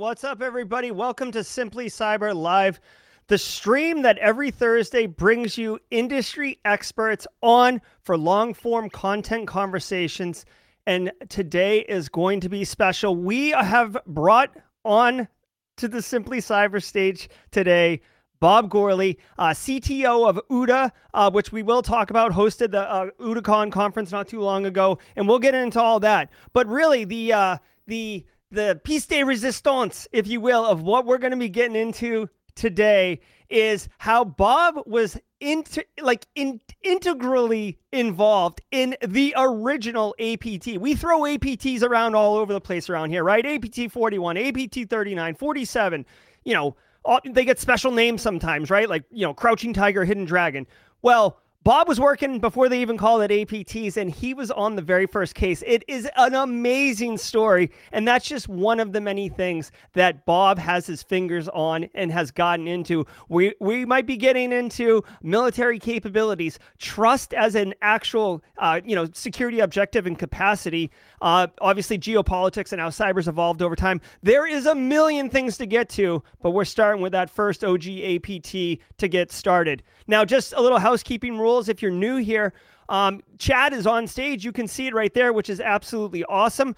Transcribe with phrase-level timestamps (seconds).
[0.00, 0.90] what's up, everybody?
[0.90, 2.80] Welcome to Simply Cyber Live,
[3.26, 10.46] the stream that every Thursday brings you industry experts on for long form content conversations.
[10.86, 13.14] And today is going to be special.
[13.14, 15.28] We have brought on
[15.76, 18.00] to the Simply Cyber stage today
[18.40, 23.10] Bob Gourley, uh, CTO of OODA, uh, which we will talk about, hosted the uh,
[23.20, 26.30] OODACon conference not too long ago, and we'll get into all that.
[26.54, 31.18] But really, the uh, the the piece de resistance, if you will, of what we're
[31.18, 38.60] going to be getting into today is how Bob was into like in, integrally involved
[38.70, 40.78] in the original APT.
[40.78, 43.44] We throw APTs around all over the place around here, right?
[43.44, 46.06] APT 41, APT 39, 47,
[46.44, 48.88] you know, all, they get special names sometimes, right?
[48.88, 50.66] Like, you know, Crouching Tiger, Hidden Dragon.
[51.02, 54.82] Well, Bob was working before they even called it APTs, and he was on the
[54.82, 55.62] very first case.
[55.66, 60.58] It is an amazing story, and that's just one of the many things that Bob
[60.58, 63.04] has his fingers on and has gotten into.
[63.28, 69.06] We we might be getting into military capabilities, trust as an actual, uh, you know,
[69.12, 70.90] security objective and capacity.
[71.20, 74.00] Uh, obviously, geopolitics and how cyber's evolved over time.
[74.22, 77.86] There is a million things to get to, but we're starting with that first OG
[77.86, 79.82] APT to get started.
[80.06, 81.68] Now, just a little housekeeping rules.
[81.68, 82.52] If you're new here,
[82.88, 84.44] um, Chad is on stage.
[84.44, 86.74] You can see it right there, which is absolutely awesome.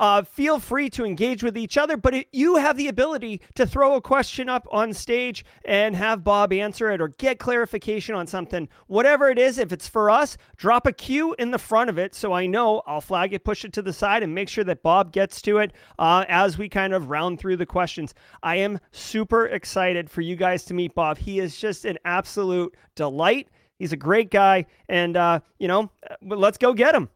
[0.00, 3.66] Uh, feel free to engage with each other, but it, you have the ability to
[3.66, 8.26] throw a question up on stage and have Bob answer it or get clarification on
[8.26, 8.66] something.
[8.86, 12.14] Whatever it is, if it's for us, drop a Q in the front of it
[12.14, 14.82] so I know I'll flag it, push it to the side, and make sure that
[14.82, 18.14] Bob gets to it uh, as we kind of round through the questions.
[18.42, 21.18] I am super excited for you guys to meet Bob.
[21.18, 23.48] He is just an absolute delight.
[23.80, 27.08] He's a great guy, and uh, you know, let's go get him.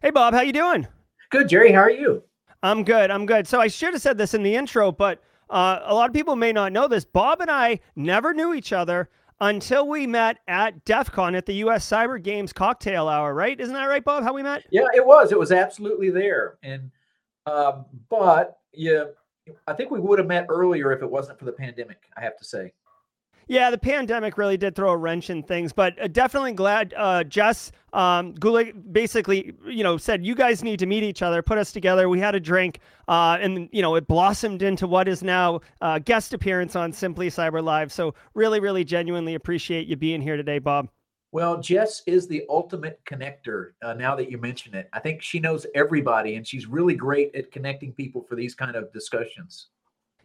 [0.00, 0.86] Hey Bob, how you doing?
[1.30, 1.72] Good, Jerry.
[1.72, 2.22] How are you?
[2.62, 3.10] I'm good.
[3.10, 3.48] I'm good.
[3.48, 5.20] So I should have said this in the intro, but
[5.50, 7.04] uh, a lot of people may not know this.
[7.04, 9.10] Bob and I never knew each other
[9.40, 13.58] until we met at DEF CON at the US Cyber Games cocktail hour, right?
[13.58, 14.22] Isn't that right, Bob?
[14.22, 14.62] How we met?
[14.70, 15.32] Yeah, it was.
[15.32, 16.58] It was absolutely there.
[16.62, 16.92] And
[17.46, 19.06] um, but yeah,
[19.66, 22.36] I think we would have met earlier if it wasn't for the pandemic, I have
[22.38, 22.72] to say.
[23.48, 27.22] Yeah, the pandemic really did throw a wrench in things, but uh, definitely glad uh,
[27.22, 31.56] Jess um, Gulick basically, you know, said you guys need to meet each other, put
[31.56, 32.08] us together.
[32.08, 36.00] We had a drink, uh, and you know, it blossomed into what is now uh,
[36.00, 37.92] guest appearance on Simply Cyber Live.
[37.92, 40.88] So really, really genuinely appreciate you being here today, Bob.
[41.32, 43.72] Well, Jess is the ultimate connector.
[43.82, 47.34] Uh, now that you mention it, I think she knows everybody, and she's really great
[47.34, 49.68] at connecting people for these kind of discussions.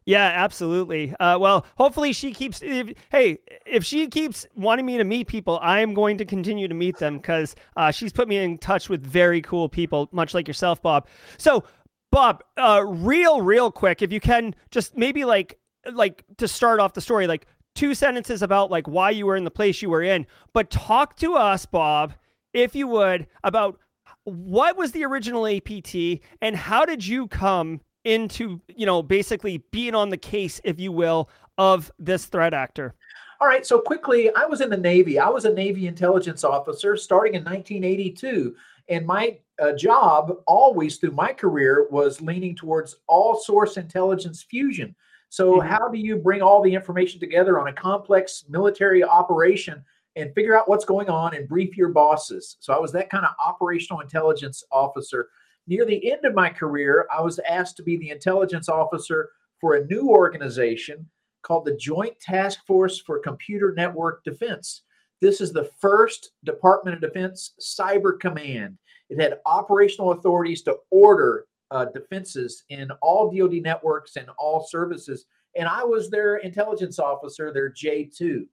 [0.05, 1.13] Yeah, absolutely.
[1.19, 2.61] Uh, well, hopefully she keeps.
[2.63, 6.67] If, hey, if she keeps wanting me to meet people, I am going to continue
[6.67, 10.33] to meet them because uh, she's put me in touch with very cool people, much
[10.33, 11.07] like yourself, Bob.
[11.37, 11.63] So,
[12.11, 15.59] Bob, uh, real, real quick, if you can, just maybe like,
[15.93, 17.45] like to start off the story, like
[17.75, 21.17] two sentences about like why you were in the place you were in, but talk
[21.17, 22.13] to us, Bob,
[22.53, 23.79] if you would, about
[24.23, 29.95] what was the original APT and how did you come into, you know, basically being
[29.95, 32.95] on the case, if you will, of this threat actor?
[33.39, 33.65] All right.
[33.65, 35.17] So quickly, I was in the Navy.
[35.17, 38.55] I was a Navy intelligence officer starting in 1982.
[38.89, 44.95] And my uh, job always through my career was leaning towards all source intelligence fusion.
[45.31, 45.67] So, mm-hmm.
[45.67, 49.83] how do you bring all the information together on a complex military operation
[50.15, 52.57] and figure out what's going on and brief your bosses?
[52.59, 55.29] So, I was that kind of operational intelligence officer
[55.67, 59.75] Near the end of my career, I was asked to be the intelligence officer for
[59.75, 61.07] a new organization
[61.43, 64.81] called the Joint Task Force for Computer Network Defense.
[65.21, 68.77] This is the first Department of Defense cyber command.
[69.09, 75.25] It had operational authorities to order uh, defenses in all DoD networks and all services.
[75.55, 78.45] And I was their intelligence officer, their J2.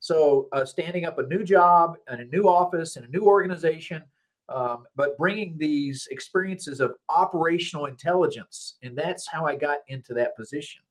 [0.00, 4.02] So, uh, standing up a new job and a new office and a new organization
[4.48, 8.76] um, but bringing these experiences of operational intelligence.
[8.82, 10.82] And that's how I got into that position.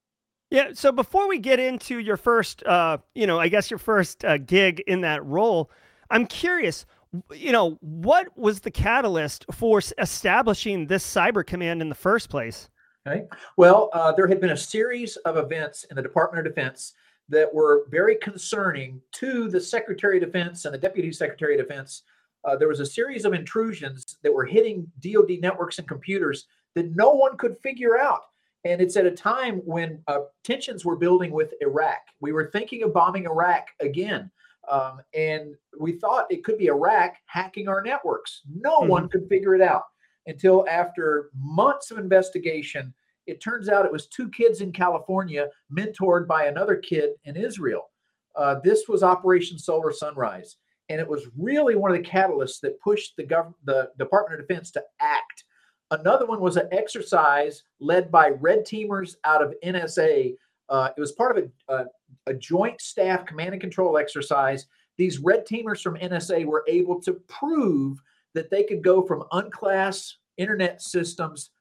[0.50, 0.72] Yeah.
[0.74, 4.38] So before we get into your first, uh, you know, I guess your first uh,
[4.38, 5.72] gig in that role,
[6.10, 6.86] I'm curious,
[7.34, 12.70] you know, what was the catalyst for establishing this cyber command in the first place?
[13.08, 13.26] Okay.
[13.58, 16.94] Well, uh, there had been a series of events in the Department of Defense
[17.30, 22.04] that were very concerning to the Secretary of Defense and the Deputy Secretary of Defense
[22.44, 26.96] uh, there was a series of intrusions that were hitting DoD networks and computers that
[26.96, 28.22] no one could figure out.
[28.64, 32.00] And it's at a time when uh, tensions were building with Iraq.
[32.20, 34.30] We were thinking of bombing Iraq again.
[34.70, 38.42] Um, and we thought it could be Iraq hacking our networks.
[38.48, 38.88] No Mhm.
[38.90, 39.84] one could figure it out
[40.28, 42.94] until after months of investigation.
[43.28, 47.90] It turns out it was two kids in California mentored by another kid in Israel.
[48.36, 50.58] Uh, this was Operation Solar Sunrise,
[50.90, 54.48] and it was really one of the catalysts that pushed the gov- the Department of
[54.48, 55.44] Defense to act.
[55.92, 60.38] Another one was an exercise led by red teamers out of NSA.
[60.72, 61.86] Uh, it was part of a, a,
[62.28, 64.66] a joint staff command and control exercise.
[64.98, 68.02] These red teamers from NSA were able to prove
[68.34, 71.52] that they could go from unclass internet systems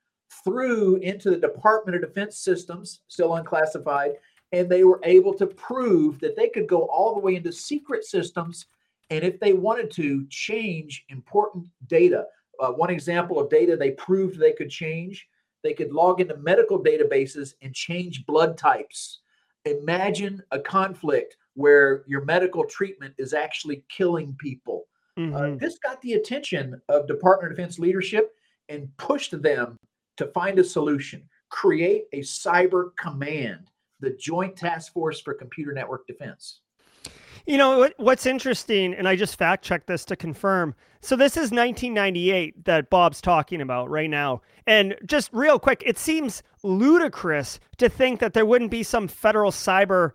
[0.45, 4.13] through into the Department of Defense systems, still unclassified,
[4.53, 8.05] and they were able to prove that they could go all the way into secret
[8.05, 8.67] systems
[9.11, 12.27] and if they wanted to change important data
[12.61, 15.29] uh, one example of data they proved they could change
[15.63, 19.21] they could log into medical databases and change blood types.
[19.65, 24.87] Imagine a conflict where your medical treatment is actually killing people.
[25.19, 25.61] Uh, Mhm.
[25.61, 28.35] this got the attention of department of defense leadership
[28.71, 29.77] and pushed them
[30.17, 31.29] to find a solution.
[31.51, 33.67] Create a cyber command
[33.99, 36.61] the joint task force for computer network defense
[37.47, 40.75] You know what, what's interesting, and I just fact checked this to confirm.
[41.01, 45.99] So this is 1998 that Bob's talking about right now, and just real quick, it
[45.99, 50.13] seems ludicrous to think that there wouldn't be some federal cyber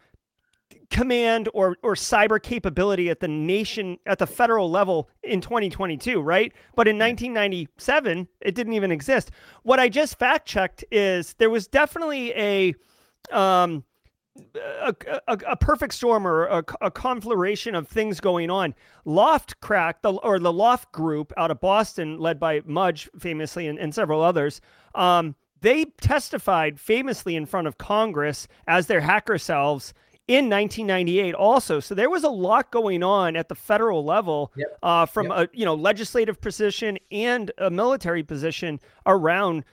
[0.90, 6.54] command or or cyber capability at the nation at the federal level in 2022 right?
[6.76, 9.32] But in 1997 it didn't even exist.
[9.64, 12.76] What i just fact checked is there was definitely a
[13.32, 13.84] um
[14.56, 14.94] a,
[15.28, 18.74] a, a perfect storm or a, a conflagration of things going on.
[19.06, 23.94] L0phtCrack, the, or the L0pht Group out of Boston, led by Mudge famously and, and
[23.94, 24.62] several others,
[24.94, 29.94] um, they testified famously in front of Congress as their hacker selves
[30.28, 31.80] in 1998 also.
[31.80, 34.78] So there was a lot going on at the federal level Yep.
[34.84, 35.38] uh, from Yep.
[35.54, 39.64] a you know legislative position and a military position around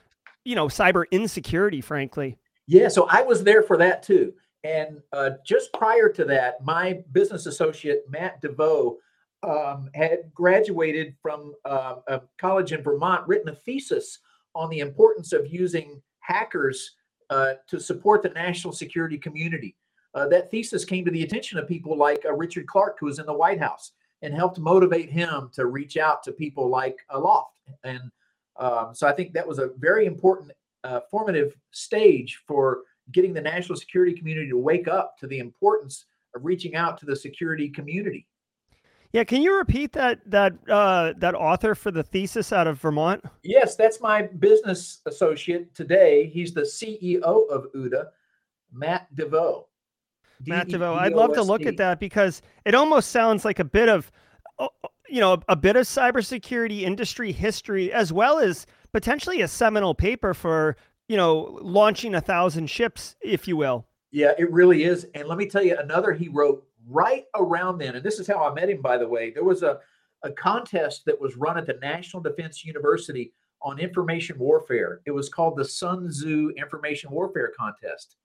[0.45, 2.37] you know cyber insecurity, frankly.
[2.67, 4.35] Yeah, so I was there for that too.
[4.65, 8.99] And uh, just prior to that, my business associate, Matt Devost,
[9.43, 14.21] um, had graduated from uh, a college in Vermont, written a thesis
[14.55, 16.93] on the importance of using hackers
[17.31, 19.75] uh, to support the national security community.
[20.15, 23.19] Uh, that thesis came to the attention of people like uh, Richard Clarke, who was
[23.19, 27.59] in the White House, and helped motivate him to reach out to people like Aloft.
[27.83, 28.11] And
[28.57, 30.53] um, so I think that was a very important,
[30.85, 32.83] uh, formative stage for
[33.13, 37.07] getting the national security community to wake up to the importance of reaching out to
[37.07, 38.27] the security community.
[39.13, 43.23] Yeah, can you repeat that that uh, that author for the thesis out of Vermont?
[43.43, 46.31] Yes, that's my business associate today.
[46.33, 48.07] He's the CEO of OODA,
[48.73, 49.67] Matt Devost.
[50.47, 51.01] Matt Devost.
[51.01, 54.11] I'd love to look at that because it almost sounds like a bit of,
[54.59, 54.69] uh,
[55.09, 60.33] you know, a bit of cybersecurity industry history as well as potentially a seminal paper
[60.35, 60.77] for
[61.13, 63.85] you know launching a thousand ships, if you will.
[64.13, 65.07] Yeah, it really is.
[65.15, 67.97] And let me tell you another he wrote right around then.
[67.97, 69.31] And this is how I met him, by the way.
[69.31, 69.81] There was a,
[70.23, 73.31] a contest that was run at the National Defense University
[73.61, 75.03] on information warfare.
[75.05, 78.17] It was called the Sun Tzu Information Warfare Contest.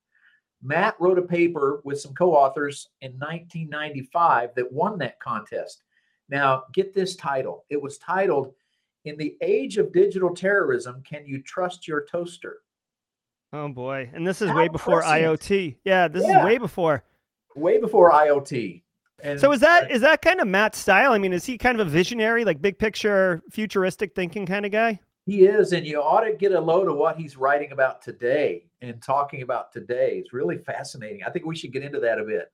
[0.63, 5.84] Matt wrote a paper with some co authors in 1995 that won that contest.
[6.29, 7.65] Now, get this title.
[7.70, 8.53] It was titled,
[9.03, 12.62] In the Age of Digital Terrorism, Can You Trust Your Toaster?
[13.54, 15.01] Oh boy, and this is How way before.
[15.04, 15.77] IoT.
[15.86, 16.39] Yeah, this Yeah.
[16.39, 17.04] is way before.
[17.56, 18.84] Way before IoT.
[19.24, 21.12] And So is that is that kind of Matt's style?
[21.13, 24.72] I mean, is he kind of a visionary, like big picture, futuristic thinking kind of
[24.72, 25.00] guy?
[25.25, 28.66] He is, and you ought to get a load of what he's writing about today
[28.82, 30.18] and talking about today.
[30.20, 31.24] It's really fascinating.
[31.24, 32.51] I think we should get into that a bit.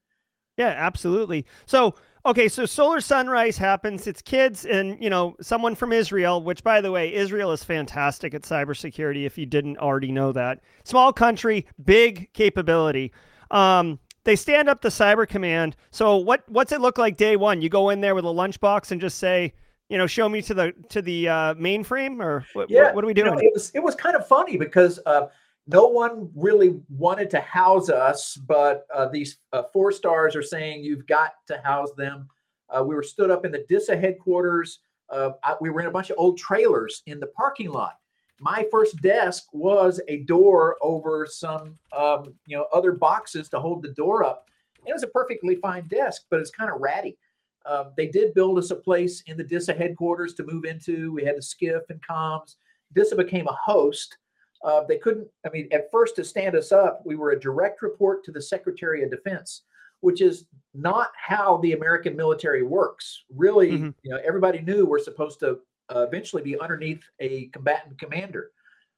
[0.57, 1.45] Yeah, absolutely.
[1.65, 4.07] So, okay, so solar sunrise happens.
[4.07, 8.33] It's kids and, you know, someone from Israel, which by the way, Israel is fantastic
[8.33, 10.61] at cybersecurity if you didn't already know that.
[10.83, 13.11] Small country, big capability.
[13.51, 15.75] Um, they stand up the cyber command.
[15.91, 17.61] So what what's it look like day 1?
[17.61, 19.53] You go in there with a lunchbox and just say,
[19.89, 23.03] you know, show me to the to the uh, mainframe or what, Yeah, what, what
[23.03, 23.33] are we You doing?
[23.33, 25.27] know, it was it was kind of funny because uh,
[25.67, 30.83] no one really wanted to house us, but uh, these uh, four stars are saying
[30.83, 32.27] you've got to house them.
[32.69, 34.79] Uh, we were stood up in the DISA headquarters.
[35.09, 37.99] Uh, I, we were in a bunch of old trailers in the parking lot.
[38.39, 43.83] My first desk was a door over some, um, you know, other boxes to hold
[43.83, 44.49] the door up.
[44.85, 47.17] It was a perfectly fine desk, but it's kind of ratty.
[47.65, 51.13] Um, they did build us a place in the DISA headquarters to move into.
[51.13, 52.55] We had a SCIF and comms.
[52.93, 54.17] DISA became a host.
[54.63, 57.81] Uh, they couldn't, I mean, at first to stand us up, we were a direct
[57.81, 59.63] report to the Secretary of Defense.
[60.03, 63.23] which is not how the American military works.
[63.33, 63.89] Really, mm-hmm.
[64.03, 65.59] you know, everybody knew we're supposed to
[65.95, 68.51] uh, eventually be underneath a combatant commander.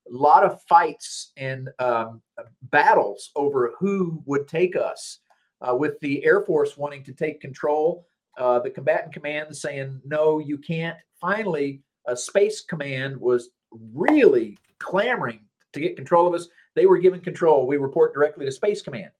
[0.09, 2.23] A lot of fights and um,
[2.63, 5.19] battles over who would take us,
[5.61, 8.07] uh, with the Air Force wanting to take control,
[8.39, 10.97] uh, the combatant command saying, no, you can't.
[11.21, 15.41] Finally, a space command was really clamoring
[15.75, 16.47] to get control of us.
[16.73, 17.67] They were given control.
[17.67, 19.11] We report directly to Space Command.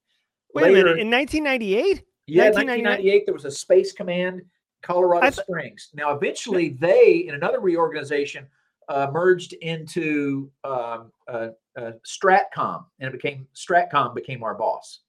[0.54, 1.00] Wait Later, a minute.
[1.00, 2.02] In 1998?
[2.26, 4.42] Yeah, 1998, there was a Space Command,
[4.82, 5.90] Colorado th- Springs.
[5.94, 8.46] Now, eventually, they, in another reorganization,
[8.88, 15.00] uh, merged into um, uh, uh, Stratcom, and it became Stratcom became our boss.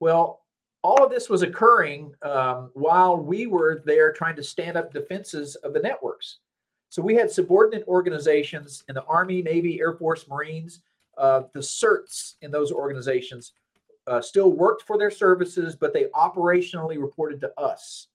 [0.00, 0.42] Well,
[0.82, 5.56] all of this was occurring um, while we were there trying to stand up defenses
[5.56, 6.38] of the networks.
[6.88, 10.80] So we had subordinate organizations in the Army, Navy, Air Force, Marines.
[11.18, 13.52] Uh, the certs in those organizations
[14.06, 18.08] uh, still worked for their services, but they operationally reported to us.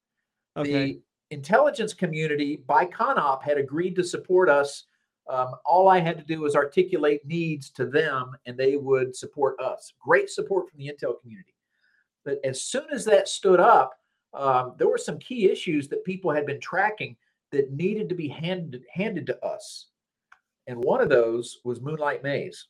[0.55, 0.71] Okay.
[0.71, 1.01] The
[1.31, 4.85] intelligence community by CONOP had agreed to support us.
[5.29, 9.59] Um, all I had to do was articulate needs to them, and they would support
[9.59, 9.93] us.
[9.99, 11.55] Great support from the intel community.
[12.23, 13.93] But as soon as that stood up,
[14.33, 17.15] um, there were some key issues that people had been tracking
[17.51, 19.88] that needed to be handed handed to us.
[20.67, 22.67] And one of those was Moonlight Maze.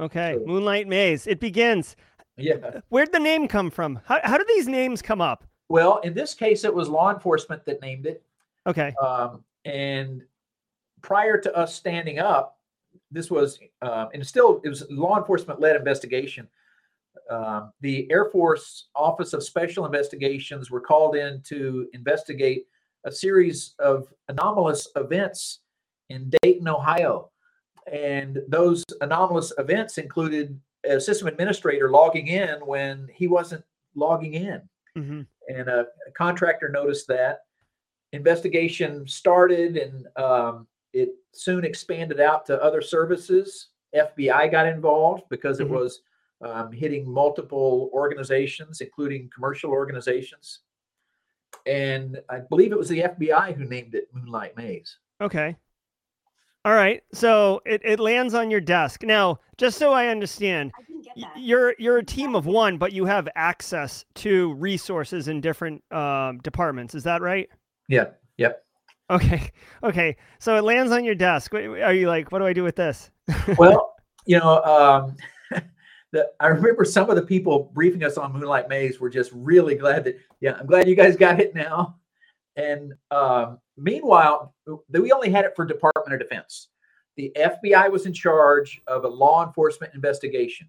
[0.00, 1.26] Okay, so, Moonlight Maze.
[1.26, 1.96] It begins.
[2.36, 2.80] Yeah.
[2.88, 4.00] Where'd the name come from?
[4.04, 5.44] How, how do these names come up?
[5.68, 8.22] Well, in this case, it was law enforcement that named it.
[8.66, 8.92] Okay.
[9.00, 10.22] Um, and
[11.00, 12.58] prior to us standing up,
[13.10, 16.48] this was, um, and still, it was law enforcement led investigation.
[17.30, 22.66] Um, the Air Force Office of Special Investigations were called in to investigate
[23.04, 25.60] a series of anomalous events
[26.10, 27.30] in Dayton, Ohio.
[27.92, 34.62] And those anomalous events included a system administrator logging in when he wasn't logging in.
[34.96, 35.22] Mm-hmm.
[35.48, 37.40] And a, a, contractor noticed that.
[38.12, 43.68] Investigation started and um, it soon expanded out to other services.
[43.94, 45.74] FBI got involved because it mm-hmm.
[45.74, 46.00] was
[46.44, 50.60] um, hitting multiple organizations, including commercial organizations.
[51.66, 54.98] And I believe it was the FBI who named it Moonlight Maze.
[55.20, 55.56] Okay.
[56.64, 57.02] All right.
[57.12, 59.02] So it, it lands on your desk.
[59.02, 60.94] Now, just so I understand, I
[61.36, 66.38] you're you're a team of one, but you have access to resources in different um,
[66.38, 66.94] departments.
[66.94, 67.48] Is that right?
[67.88, 68.06] Yeah.
[68.38, 68.64] Yep.
[69.10, 69.50] Okay.
[69.84, 70.16] Okay.
[70.38, 71.52] So it lands on your desk.
[71.52, 73.10] Are you like, what do I do with this?
[73.58, 75.14] well, you know, um,
[76.14, 79.74] the, I remember some of the people briefing us on Moonlight Maze were just really
[79.74, 81.96] glad that, yeah, I'm glad you guys got it now.
[82.54, 84.54] And um, meanwhile,
[84.88, 86.68] we only had it for Department of Defense.
[87.16, 90.68] The FBI was in charge of a law enforcement investigation.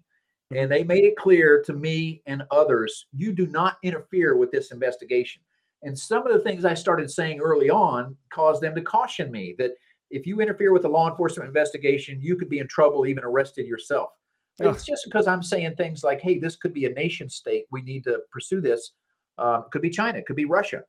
[0.50, 4.72] And they made it clear to me and others you do not interfere with this
[4.72, 5.42] investigation.
[5.84, 9.54] And some of the things I started saying early on caused them to caution me
[9.58, 9.72] that
[10.10, 13.66] if you interfere with a law enforcement investigation, you could be in trouble, even arrested
[13.66, 14.10] yourself.
[14.58, 17.66] It's just because I'm saying things like, hey, this could be a nation state.
[17.70, 18.92] We need to pursue this.
[19.38, 20.82] Um, could be China, it could be Russia.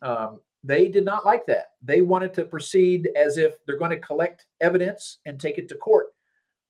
[0.00, 1.72] Um, they did not like that.
[1.82, 5.74] They wanted to proceed as if they're going to collect evidence and take it to
[5.74, 6.06] court.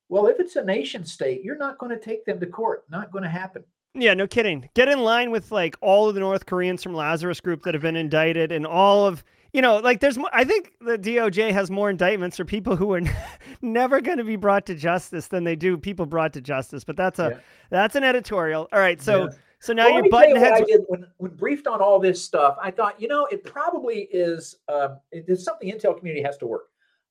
[0.09, 2.85] Well, if it's a nation state, you're not going to take them to court.
[2.90, 3.62] Not going to happen.
[3.95, 4.69] Yeah, no kidding.
[4.75, 7.83] Get in line with like all of the North Koreans from Lazarus Group that have
[7.83, 11.90] been indicted and all of you know, like there's, I think the DOJ has more
[11.90, 13.02] indictments for people who are
[13.62, 16.85] never going to be brought to justice than they do people brought to justice.
[16.85, 17.38] But that's a, yeah.
[17.71, 18.69] that's an editorial.
[18.73, 19.00] All right.
[19.00, 19.30] So, yeah.
[19.59, 20.61] so now well, you're button heads.
[20.61, 24.09] I did when, when briefed on all this stuff, I thought, you know, it probably
[24.12, 26.66] is, uh, it's something Intel community has to work.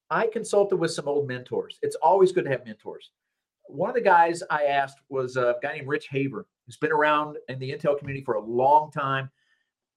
[0.09, 1.77] I consulted with some old mentors.
[1.81, 3.11] It's always good to have mentors.
[3.67, 7.37] One of the guys I asked was a guy named Rich Haver, who's been around
[7.49, 9.29] in the Intel community for a long time.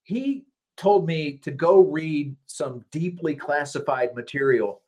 [0.02, 0.44] He
[0.76, 4.82] told me to go read some deeply classified material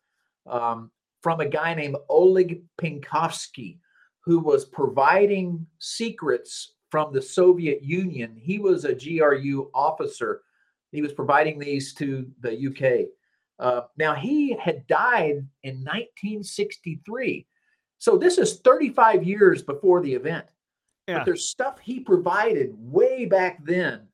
[0.46, 0.90] um,
[1.22, 3.78] from a guy named Oleg Penkovsky,
[4.20, 8.36] who was providing secrets from the Soviet Union.
[8.40, 10.42] He was a GRU officer.
[10.92, 13.08] He was providing these to the UK.
[13.58, 17.46] Uh, now, he had died in 1963.
[17.98, 20.46] So this is 35 years before the event.
[21.08, 21.18] Yeah.
[21.18, 24.08] But there's stuff he provided way back then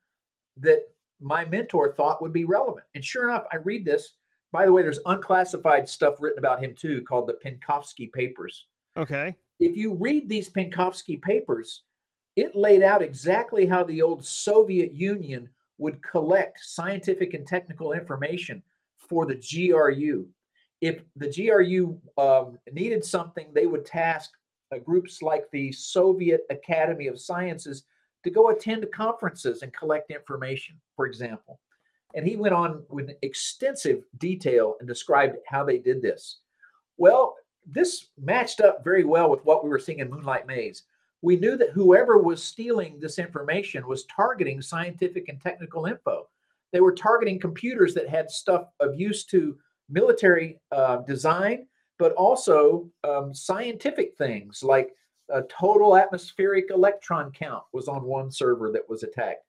[0.59, 0.83] that
[1.21, 2.87] my mentor thought would be relevant.
[2.95, 4.15] And sure enough, I read this.
[4.53, 8.67] By the way, there's unclassified stuff written about him too, called the Penkovsky Papers.
[8.97, 9.37] Okay.
[9.61, 11.83] If you read these Penkovsky papers,
[12.37, 15.49] it laid out exactly how the old Soviet Union
[15.79, 18.63] would collect scientific and technical information
[18.97, 20.27] for the GRU.
[20.81, 24.31] If the GRU um, needed something, they would task
[24.73, 27.85] uh, groups like the Soviet Academy of Sciences
[28.25, 31.61] to go attend conferences and collect information, for example.
[32.15, 36.39] And he went on with extensive detail and described how they did this.
[36.97, 37.37] Well,
[37.67, 40.83] this matched up very well with what we were seeing in Moonlight Maze.
[41.23, 46.29] We knew that whoever was stealing this information was targeting scientific and technical info.
[46.73, 49.57] They were targeting computers that had stuff of use to
[49.89, 51.67] military uh, design,
[51.99, 54.95] but also um, scientific things like
[55.33, 59.45] a total atmospheric electron count was on one server that was attacked.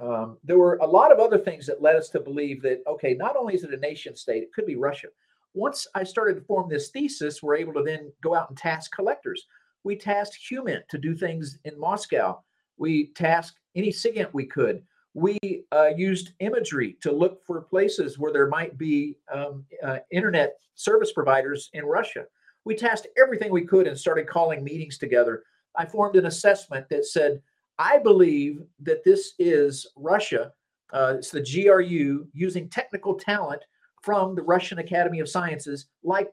[0.00, 3.14] Um, there were a lot of other things that led us to believe that, okay,
[3.14, 5.08] not only is it a nation state, it could be Russia.
[5.54, 8.94] Once I started to form this thesis, we're able to then go out and task
[8.94, 9.46] collectors.
[9.84, 12.42] We tasked HUMINT to do things in Moscow.
[12.76, 14.82] We tasked any SIGINT we could.
[15.14, 15.38] We
[15.72, 21.12] uh, used imagery to look for places where there might be um, uh, internet service
[21.12, 22.24] providers in Russia.
[22.66, 25.44] We tasked everything we could and started calling meetings together.
[25.76, 27.40] I formed an assessment that said,
[27.78, 30.52] I believe that this is Russia,
[30.92, 33.62] uh, it's the GRU using technical talent
[34.02, 36.28] from the Russian Academy of Sciences, like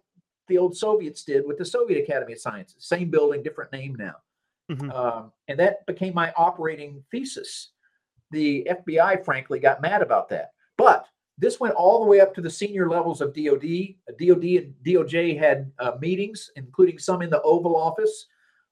[0.48, 2.78] the old Soviets did with the Soviet Academy of Sciences.
[2.80, 4.16] Same building, different name now.
[4.72, 4.92] Mm-hmm.
[4.92, 7.72] Um, and that became my operating thesis.
[8.32, 10.52] The FBI, frankly, got mad about that.
[10.78, 11.06] But
[11.38, 13.96] this went all the way up to the senior levels of DOD.
[14.20, 18.28] DOD and DOJ had uh, meetings, including some in the Oval Office,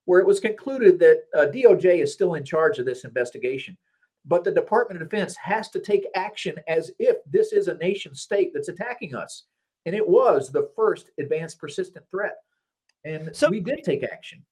[0.06, 3.78] where it was concluded that uh, DOJ is still in charge of this investigation.
[4.26, 8.14] But the Department of Defense has to take action as if this is a nation
[8.14, 9.46] state that's attacking us.
[9.88, 12.36] And it was the first advanced persistent threat.
[13.04, 14.44] And so, we did take action.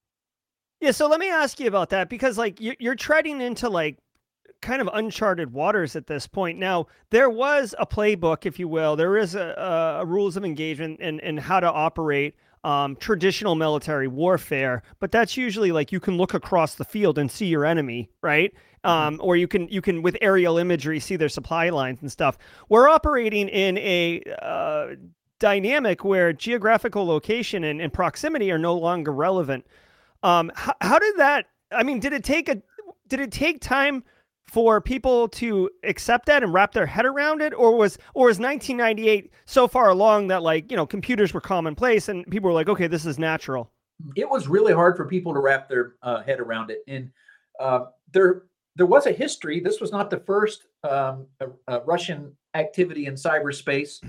[0.81, 0.91] Yeah.
[0.91, 3.97] So let me ask you about that because, like, you're treading into like
[4.61, 6.57] kind of uncharted waters at this point.
[6.57, 8.95] Now, there was a playbook, if you will.
[8.95, 14.07] There is a, a rules of engagement and, and how to operate um, traditional military
[14.07, 18.09] warfare, but that's usually like you can look across the field and see your enemy,
[18.21, 18.53] right?
[18.83, 18.89] Mm-hmm.
[18.89, 22.37] Um, or you can you can with aerial imagery see their supply lines and stuff.
[22.69, 24.95] We're operating in a uh,
[25.39, 29.65] dynamic where geographical location and, and proximity are no longer relevant.
[30.23, 31.45] Um, how, how did that?
[31.71, 32.61] I mean, did it take a
[33.07, 34.03] did it take time?
[34.51, 37.53] For people to accept that and wrap their head around it?
[37.53, 42.09] Or was or was 1998 so far along that like you know computers were commonplace
[42.09, 43.71] and people were like okay this is natural
[44.15, 46.83] it was really hard for people to wrap their uh, head around it.
[46.87, 47.11] And
[47.59, 48.43] uh, there
[48.75, 49.59] there was a history.
[49.59, 51.27] This was not the first um,
[51.67, 53.99] uh, russian activity in cyberspace.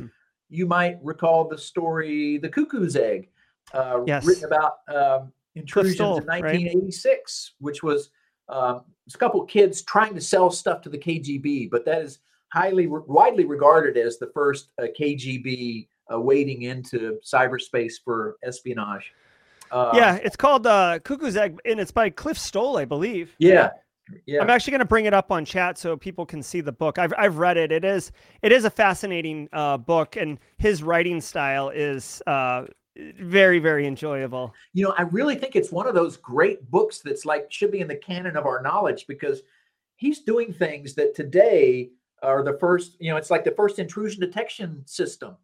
[0.49, 3.29] You might recall the story the cuckoo's egg
[3.73, 4.25] uh, yes.
[4.25, 7.65] written about um, intrusions in 1986 right?
[7.65, 8.11] which was
[8.51, 8.83] um,
[9.13, 12.19] a couple kids trying to sell stuff to the KGB, but that is
[12.53, 19.13] highly widely regarded as the first uh, KGB uh, wading into cyberspace for espionage.
[19.71, 23.35] Uh, yeah, it's called uh, Cuckoo's Egg, and it's by Cliff Stoll, I believe.
[23.39, 23.71] Yeah.
[24.27, 24.43] Yeah.
[24.43, 26.99] I'm actually going to bring it up on chat so people can see the book.
[26.99, 27.71] I've I've read it.
[27.71, 28.11] It is
[28.43, 32.65] it is a fascinating uh, book, and his writing style is uh,
[33.19, 34.55] very very enjoyable.
[34.73, 37.81] You know i really think it's one of those great books that's like should be
[37.81, 39.43] in the canon of our knowledge because
[39.97, 41.91] he's doing things that today
[42.23, 45.37] are the first you know it's like the first intrusion detection system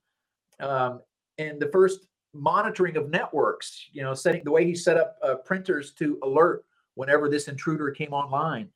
[0.60, 1.00] um,
[1.38, 5.34] and the first monitoring of networks you know setting the way he set up uh,
[5.36, 6.64] printers to alert
[6.96, 8.68] whenever this intruder came online.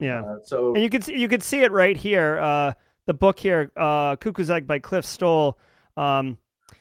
[0.00, 0.22] Yeah.
[0.22, 2.72] Uh, so and you could you could see it right here uh
[3.06, 5.58] the book here uh cuckoo's egg by cliff stoll
[5.96, 6.38] um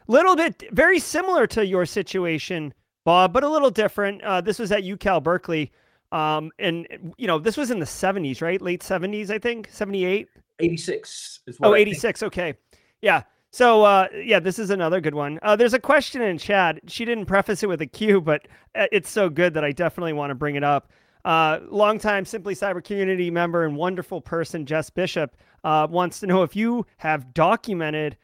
[0.07, 2.73] little bit very similar to your situation,
[3.05, 4.21] Bob, but a little different.
[4.21, 5.71] Uh, this was at UCal Berkeley.
[6.11, 8.61] Um, and you know, this was in the 70s, right?
[8.61, 10.27] Late 70s, I think, 78.
[10.59, 12.23] 86 is what Oh, 86.
[12.23, 12.53] Okay.
[13.01, 13.23] Yeah.
[13.51, 15.39] So uh, yeah, this is another good one.
[15.41, 16.79] Uh, there's a question in chat.
[16.87, 20.13] She didn't preface it with a Q, but uh, it's so good that I definitely
[20.13, 20.91] want to bring it up.
[21.25, 26.43] Uh, longtime Simply Cyber community member and wonderful person, Jess Bishop, uh, wants to know
[26.43, 28.15] if you have documented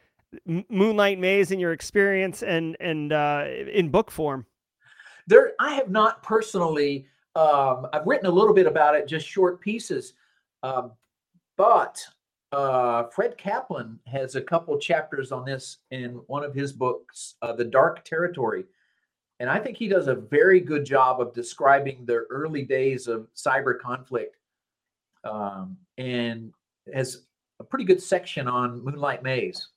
[0.68, 4.46] Moonlight Maze and your experience and and uh, in book form?
[5.26, 7.06] There, I have not personally.
[7.34, 10.14] Um, I've written a little bit about it, just short pieces,
[10.62, 10.92] um,
[11.56, 12.00] but
[12.52, 17.52] uh, Fred Kaplan has a couple chapters on this in one of his books, uh,
[17.52, 18.64] The Dark Territory.
[19.40, 23.26] And I think he does a very good job of describing the early days of
[23.34, 24.36] cyber conflict
[25.24, 26.52] um, and
[26.92, 27.24] has
[27.58, 29.68] a pretty good section on Moonlight Maze.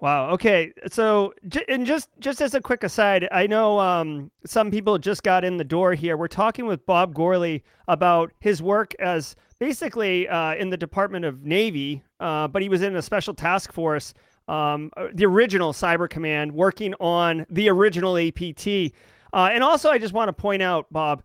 [0.00, 0.30] Wow.
[0.30, 0.72] Okay.
[0.90, 1.32] So,
[1.68, 5.56] and just just as a quick aside, I know um, some people just got in
[5.56, 6.16] the door here.
[6.16, 11.44] We're talking with Bob Gourley about his work as basically uh, in the Department of
[11.44, 14.12] Navy, uh, but he was in a special task force,
[14.48, 18.92] um, uh, the original Cyber Command, working on the original APT.
[19.32, 21.22] Uh, and also, I just want to point out, Bob,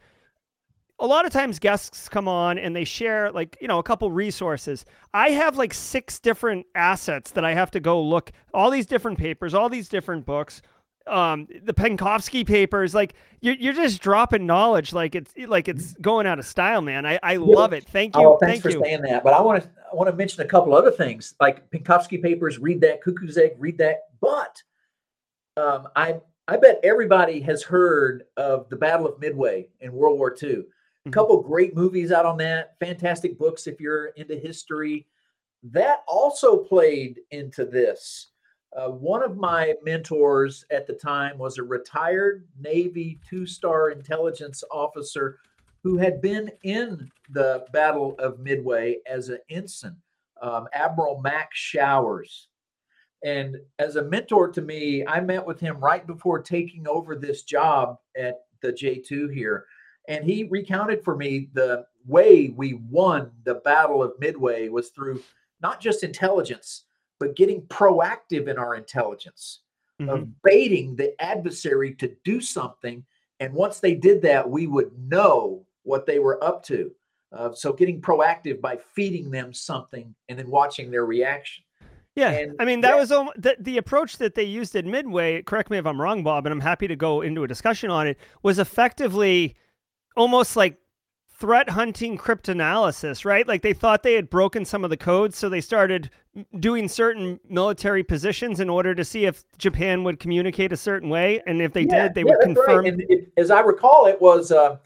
[0.99, 4.11] a lot of times guests come on and they share like you know a couple
[4.11, 4.85] resources.
[5.13, 9.17] I have like six different assets that i have to go look all these different
[9.17, 10.61] papers all these different books
[11.07, 16.27] um the penkovsky papers like you're, you're just dropping knowledge like it's like it's going
[16.27, 17.05] out of style man.
[17.05, 17.85] I, I love it.
[17.85, 18.23] Thank you.
[18.23, 18.83] oh, thanks thank for you.
[18.83, 19.23] saying that.
[19.23, 22.59] But i want to i want to mention a couple other things like penkovsky papers
[22.59, 23.99] read that cuckoo's egg read that.
[24.19, 24.61] But
[25.55, 26.15] um i
[26.47, 30.63] i bet everybody has heard of the battle of midway in world war ii
[31.07, 35.07] a couple great movies out on that fantastic books if you're into history.
[35.63, 38.27] That also played into this.
[38.75, 45.39] Uh, one of my mentors at the time was a retired navy two-star intelligence officer
[45.83, 49.95] who had been in the battle of midway as an ensign
[50.41, 52.49] um, admiral mac showers.
[53.23, 57.41] And as a mentor to me i met with him right before taking over this
[57.41, 59.65] job at the j2 here
[60.07, 65.21] and he recounted for me the way we won the battle of midway was through
[65.61, 66.83] not just intelligence
[67.19, 69.61] but getting proactive in our intelligence
[70.01, 70.09] Mhm.
[70.09, 73.03] of baiting the adversary to do something
[73.39, 76.91] and once they did that we would know what they were up to
[77.33, 81.63] uh, so getting proactive by feeding them something and then watching their reaction
[82.15, 85.43] Yeah, And I mean that that- was the the approach that they used at Midway.
[85.43, 88.07] Correct me if I'm wrong, Bob, and I'm happy to go into a discussion on
[88.07, 88.17] it.
[88.41, 89.55] Was effectively
[90.17, 90.77] almost like
[91.39, 93.47] threat hunting cryptanalysis, right?
[93.47, 96.09] Like they thought they had broken some of the codes, so they started
[96.59, 101.41] doing certain military positions in order to see if Japan would communicate a certain way,
[101.45, 102.41] and if they Yeah, did, they yeah, would right.
[102.41, 102.85] confirm.
[102.85, 104.77] And it, as I recall, it was uh,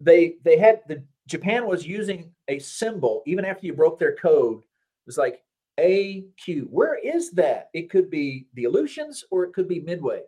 [0.00, 4.58] they they had the Japan was using a symbol even after you broke their code.
[4.58, 5.42] It was like
[5.78, 6.68] AQ.
[6.70, 7.70] Where is that?
[7.74, 10.22] It could be the Aleutians or it could be Midway.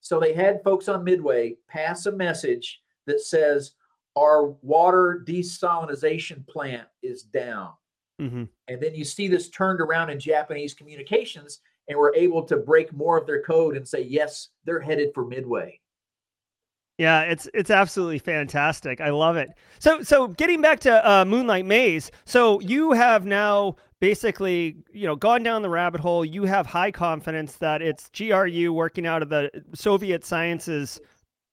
[0.00, 3.72] So they had folks on Midway pass a message that says
[4.16, 7.72] our water desalinization plant is down.
[8.20, 8.48] Mhm.
[8.68, 12.92] And then you see this turned around in Japanese communications, and we're able to break
[12.92, 15.80] more of their code and say, yes, they're headed for Midway.
[16.98, 19.00] Yeah, it's it's absolutely fantastic.
[19.00, 19.50] I love it.
[19.80, 25.16] So so getting back to uh, Moonlight Maze, so you have now basically you know
[25.16, 26.24] gone down the rabbit hole.
[26.24, 31.00] You have high confidence that it's GRU working out of the Soviet Sciences,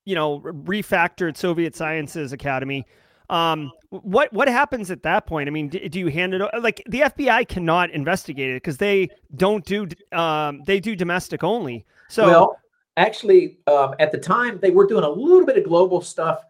[0.05, 2.85] you know, refactored Soviet Sciences Academy.
[3.29, 5.47] Um, what what happens at that point?
[5.47, 9.09] I mean, do, do you hand it like the FBI cannot investigate it because they
[9.35, 11.85] don't do um they do domestic only.
[12.09, 12.57] So well,
[12.97, 16.43] actually, um, at the time, they were doing a little bit of global stuff,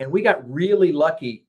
[0.00, 1.46] and we got really lucky.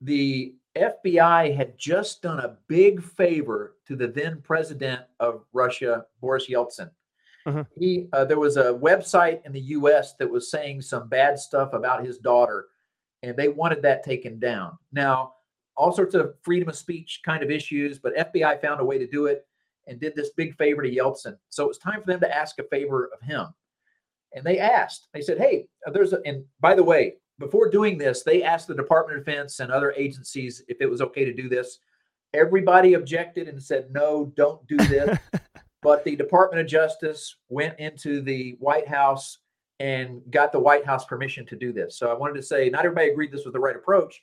[0.00, 6.48] The FBI had just done a big favor to the then president of Russia, Boris
[6.48, 6.90] Yeltsin.
[7.48, 7.64] Uh-huh.
[7.78, 10.14] He, uh, there was a website in the U.S.
[10.18, 12.66] that was saying some bad stuff about his daughter,
[13.22, 14.76] and they wanted that taken down.
[14.92, 15.32] Now,
[15.74, 19.06] all sorts of freedom of speech kind of issues, but FBI found a way to
[19.06, 19.46] do it
[19.86, 21.38] and did this big favor to Yeltsin.
[21.48, 23.46] So it was time for them to ask a favor of him.
[24.34, 27.96] And they asked, they said, hey, uh, there's a, and by the way, before doing
[27.96, 31.32] this, they asked the Department of Defense and other agencies if it was okay to
[31.32, 31.78] do this.
[32.34, 35.18] Everybody objected and said, no, don't do this.
[35.82, 39.38] but the Department of Justice went into the White House
[39.80, 41.96] and got the White House permission to do this.
[41.98, 44.20] So I wanted to say, not everybody agreed this was the right approach,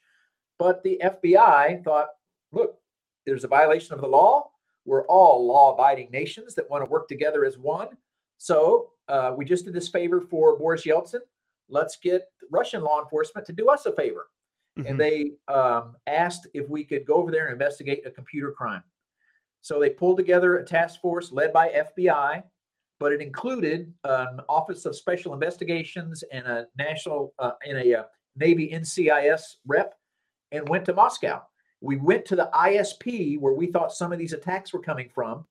[0.59, 2.07] but the FBI thought,
[2.51, 2.77] look,
[3.25, 4.49] there's a violation of the law.
[4.85, 7.89] We're all law abiding nations that want to work together as one.
[8.37, 11.21] So uh, we just did this favor for Boris Yeltsin.
[11.69, 14.27] Let's get Russian law enforcement to do us a favor.
[14.77, 14.89] mhm.
[14.89, 18.83] And they um, asked if we could go over there and investigate a computer crime.
[19.65, 22.43] So they pulled together a task force led by FBI,
[22.99, 28.03] but it included an Office of Special Investigations and a national uh, and a uh,
[28.35, 29.95] Navy NCIS rep,
[30.51, 31.41] and went to Moscow.
[31.81, 35.47] We went to the ISP where we thought some of these attacks were coming from.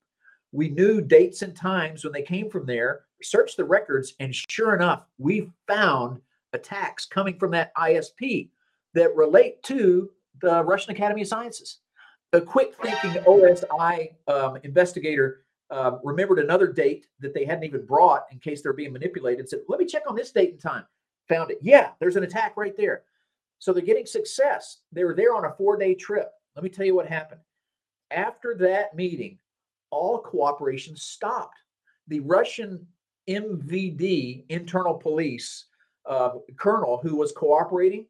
[0.52, 4.76] We knew dates and times when they came from there, searched the records, and sure
[4.76, 6.20] enough, we found
[6.52, 8.50] attacks coming from that ISP
[8.94, 10.08] that relate to
[10.40, 11.80] the Russian Academy of Sciences.
[12.34, 18.26] A quick thinking OSI um, investigator um, remembered another date that they hadn't even brought
[18.32, 19.40] in case they're being manipulated.
[19.40, 20.84] And said, "Let me check on this date and time."
[21.28, 21.58] Found it.
[21.62, 23.02] Yeah, there's an attack right there.
[23.60, 24.80] So they're getting success.
[24.92, 26.32] They were there on a four-day trip.
[26.56, 27.40] Let me tell you what happened.
[28.10, 29.38] After that meeting,
[29.90, 31.56] all cooperation stopped.
[32.08, 32.86] The Russian
[33.28, 35.66] MVD, internal police
[36.04, 38.06] uh, colonel who was cooperating,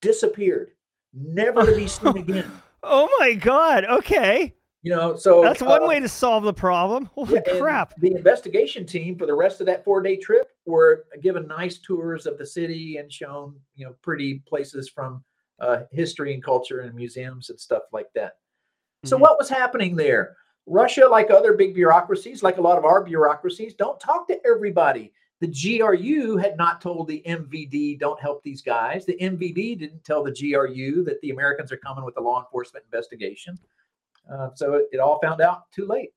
[0.00, 0.70] disappeared,
[1.12, 2.50] never to be seen again.
[2.84, 3.84] Oh my God.
[3.84, 4.54] Okay.
[4.82, 7.06] You know, so That's one uh, way to solve the problem.
[7.14, 7.94] Holy yeah, crap.
[8.00, 12.36] The investigation team for the rest of that four-day trip were given nice tours of
[12.36, 15.24] the city and shown, you know, pretty places from
[15.58, 18.32] uh, history and culture and museums and stuff like that.
[18.34, 19.08] Mm-hmm.
[19.08, 20.36] So, what was happening there?
[20.66, 25.12] Russia, like other big bureaucracies, like a lot of our bureaucracies, don't talk to everybody.
[25.40, 29.04] The GRU had not told the MVD, don't help these guys.
[29.04, 32.84] The MVD didn't tell the GRU that the Americans are coming with a law enforcement
[32.90, 33.58] investigation.
[34.32, 36.12] Uh, so it, it all found out too late.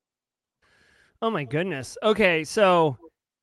[1.21, 1.97] Oh my goodness.
[2.03, 2.97] Okay, so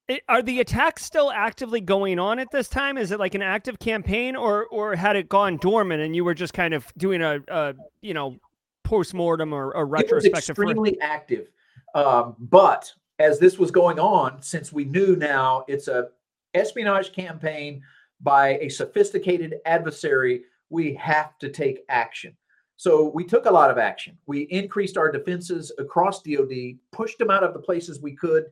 [0.09, 2.97] it, are the attacks still actively going on at this time?
[2.97, 6.35] Is it like an active campaign, or or had it gone dormant and you were
[6.35, 8.37] just kind of doing a, a you know
[8.85, 10.27] post mortem or a retrospective?
[10.27, 11.49] It was extremely active,
[11.95, 16.09] um, but as this was going on, since we knew now it's a
[16.55, 17.83] espionage campaign
[18.21, 22.37] by a sophisticated adversary, we have to take action.
[22.77, 24.19] So we took a lot of action.
[24.27, 28.47] We increased our defenses across DoD, pushed them out of the places we could,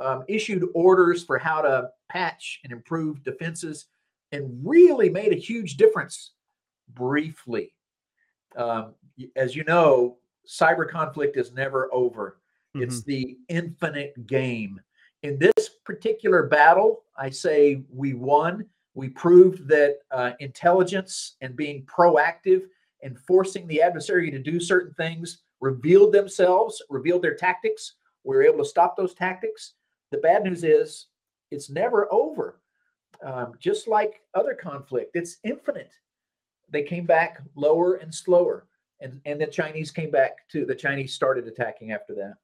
[0.00, 3.86] um, issued orders for how to patch and improve defenses,
[4.32, 6.32] and really made a huge difference.
[6.94, 7.74] Briefly,
[8.56, 8.94] um,
[9.36, 12.38] as you know, cyber conflict is never over.
[12.78, 12.84] Mm-hmm.
[12.84, 14.80] It's the infinite game.
[15.22, 18.66] In this particular battle, I say we won.
[18.94, 22.62] We proved that uh, intelligence and being proactive
[23.02, 27.94] and forcing the adversary to do certain things revealed themselves, revealed their tactics.
[28.24, 29.74] We were able to stop those tactics.
[30.10, 31.06] The bad news is
[31.50, 32.60] it's never over.
[33.22, 35.90] Um, just like other conflict, it's infinite.
[36.70, 38.66] They came back lower and slower,
[39.00, 40.66] and and the Chinese came back too.
[40.66, 42.34] The Chinese started attacking after that.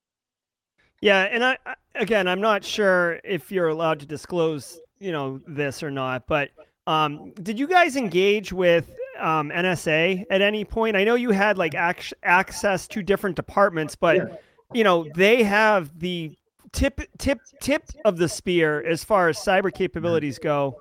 [1.01, 1.59] Yeah, and I
[1.95, 6.51] again, I'm not sure if you're allowed to disclose, you know, this or not, but
[6.87, 10.97] um, did you guys engage with um, NSA at any point?
[10.97, 14.25] I know you had like ac- access to different departments, but yeah.
[14.73, 16.37] you know they have the
[16.73, 20.81] tip tip tip of the spear as far as cyber capabilities go.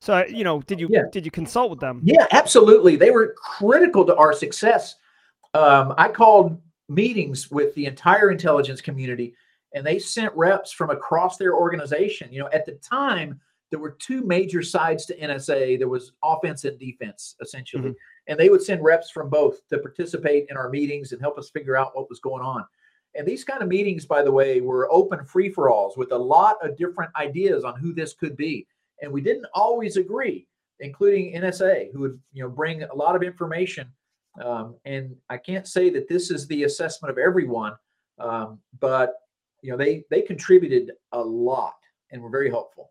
[0.00, 1.02] So you know, did you yeah.
[1.10, 2.00] did you consult with them?
[2.04, 2.96] Yeah, absolutely.
[2.96, 4.96] They were critical to our success.
[5.54, 9.34] Um, I called meetings with the entire intelligence community,
[9.74, 12.32] and they sent reps from across their organization.
[12.32, 15.78] You know, at the time there were two major sides to NSA.
[15.78, 17.82] There was offense and defense, essentially.
[17.82, 18.28] Mm-hmm.
[18.28, 21.50] And they would send reps from both to participate in our meetings and help us
[21.50, 22.64] figure out what was going on.
[23.16, 26.18] And these kind of meetings, by the way, were open free for alls with a
[26.18, 28.66] lot of different ideas on who this could be.
[29.02, 30.46] And we didn't always agree,
[30.80, 33.88] including NSA, who would you know bring a lot of information.
[34.42, 37.74] Um, and I can't say that this is the assessment of everyone,
[38.18, 39.14] um, but
[39.62, 41.74] you know they they contributed a lot
[42.10, 42.90] and were very helpful.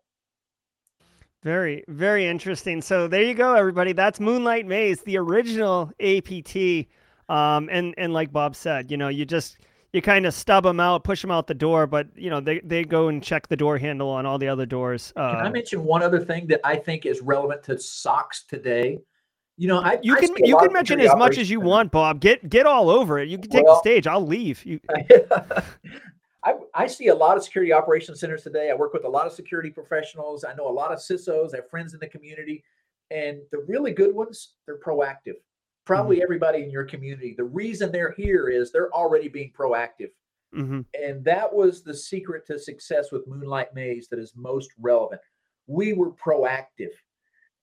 [1.42, 2.80] Very, very interesting.
[2.80, 3.92] So there you go, everybody.
[3.92, 6.88] That's Moonlight Maze, the original APT.
[7.28, 9.58] Um, and and like Bob said, you know, you just
[9.92, 12.60] you kind of stub them out, push them out the door, but you know they
[12.60, 15.12] they go and check the door handle on all the other doors.
[15.16, 18.46] Uh, can I uh, mention one other thing that I think is relevant to SOCs
[18.48, 18.98] today?
[19.56, 22.20] You know, I, you I can you can mention as much as you want, Bob.
[22.20, 23.28] Get get all over it.
[23.28, 24.06] You can take well, the stage.
[24.06, 24.64] I'll leave.
[24.64, 24.80] You...
[26.44, 28.70] I, I see a lot of security operations centers today.
[28.70, 30.44] I work with a lot of security professionals.
[30.44, 31.54] I know a lot of CISOs.
[31.54, 32.62] I have friends in the community.
[33.10, 35.36] And the really good ones, they're proactive.
[35.86, 36.22] Probably mm-hmm.
[36.24, 37.34] everybody in your community.
[37.36, 40.10] The reason they're here is they're already being proactive.
[40.54, 40.80] Mm-hmm.
[41.02, 45.20] And that was the secret to success with Moonlight Maze that is most relevant.
[45.66, 46.92] We were proactive.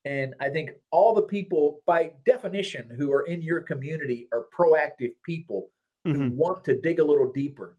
[0.05, 5.11] And I think all the people, by definition, who are in your community are proactive
[5.23, 5.69] people
[6.07, 6.19] mm-hmm.
[6.19, 7.77] who want to dig a little deeper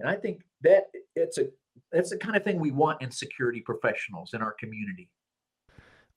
[0.00, 1.48] and I think that it's a
[1.92, 5.08] that's the kind of thing we want in security professionals in our community.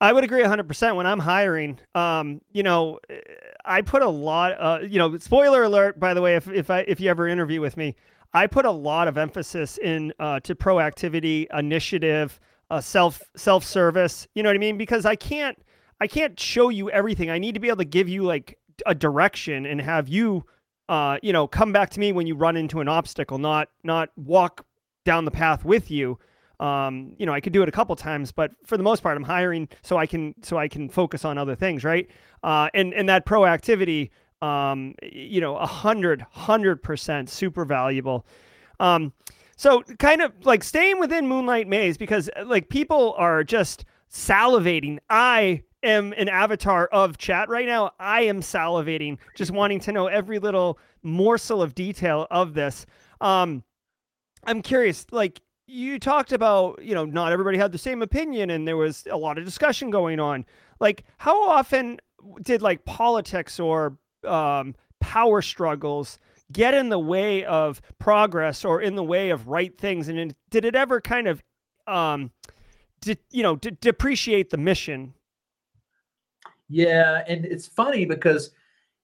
[0.00, 1.78] I would agree 100% when I'm hiring.
[1.94, 2.98] Um, you know,
[3.64, 6.80] I put a lot uh, you know, spoiler alert by the way if if I
[6.80, 7.94] if you ever interview with me,
[8.32, 12.40] I put a lot of emphasis in uh, to proactivity, initiative,
[12.74, 14.76] uh, self self-service, you know what I mean?
[14.76, 15.56] Because I can't
[16.00, 17.30] I can't show you everything.
[17.30, 20.44] I need to be able to give you like a direction and have you
[20.88, 24.10] uh, you know, come back to me when you run into an obstacle, not not
[24.16, 24.66] walk
[25.04, 26.18] down the path with you.
[26.60, 29.16] Um, you know, I could do it a couple times, but for the most part,
[29.16, 32.08] I'm hiring so I can so I can focus on other things, right?
[32.42, 34.10] Uh, and and that proactivity,
[34.42, 38.26] um, you know, a hundred hundred percent super valuable.
[38.80, 39.12] Um,
[39.56, 44.98] so kind of like staying within Moonlight Maze because like people are just salivating.
[45.10, 47.92] I am an avatar of chat right now.
[48.00, 52.86] I am salivating, just wanting to know every little morsel of detail of this.
[53.20, 53.62] Um,
[54.46, 58.66] I'm curious, like you talked about, you know, not everybody had the same opinion, and
[58.66, 60.44] there was a lot of discussion going on.
[60.80, 61.98] Like, how often
[62.42, 66.18] did like politics or um, power struggles
[66.52, 70.08] get in the way of progress or in the way of right things?
[70.08, 71.42] And did it ever kind of,
[71.86, 72.30] um,
[73.30, 75.14] you know, depreciate the mission
[76.68, 78.50] Yeah, and it's funny because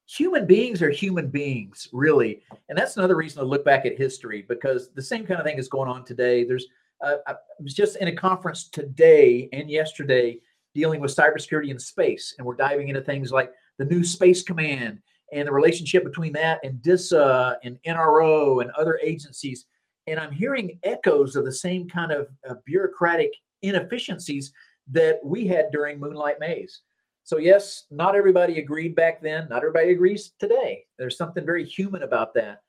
[0.07, 4.45] human beings are human beings, really, and that's another reason to look back at history
[4.49, 6.45] because the same kind of thing is going on today.
[6.45, 6.67] There's
[7.05, 10.39] uh, I was just in a conference today and yesterday
[10.75, 15.01] dealing with cybersecurity in space, and we're diving into things like the new Space Command
[15.33, 19.67] and the relationship between that and DISA and NRO and other agencies.
[20.07, 23.31] And I'm hearing echoes of the same kind of uh, bureaucratic
[23.63, 24.53] inefficiencies
[24.91, 26.83] that we had during Moonlight Maze.
[27.23, 29.49] So, yes, not everybody agreed back then.
[29.49, 30.85] Not everybody agrees today.
[30.99, 32.63] There's something very human about that.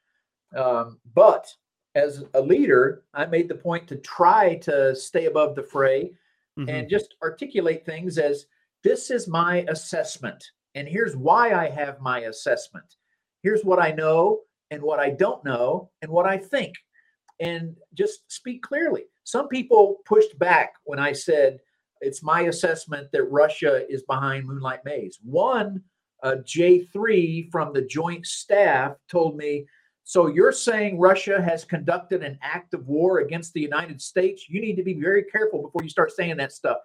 [0.55, 1.47] Um, but
[1.95, 6.11] as a leader, I made the point to try to stay above the fray
[6.59, 6.69] mm-hmm.
[6.69, 8.45] and just articulate things as
[8.83, 10.51] this is my assessment.
[10.75, 12.95] And here's why I have my assessment.
[13.43, 16.75] Here's what I know and what I don't know and what I think.
[17.39, 19.03] And just speak clearly.
[19.23, 21.59] Some people pushed back when I said,
[21.99, 25.19] it's my assessment that Russia is behind Moonlight Maze.
[25.23, 25.81] One,
[26.23, 29.65] uh, J3 from the Joint Staff told me,
[30.03, 34.49] so you're saying Russia has conducted an act of war against the United States?
[34.49, 36.77] You need to be very careful before you start saying that stuff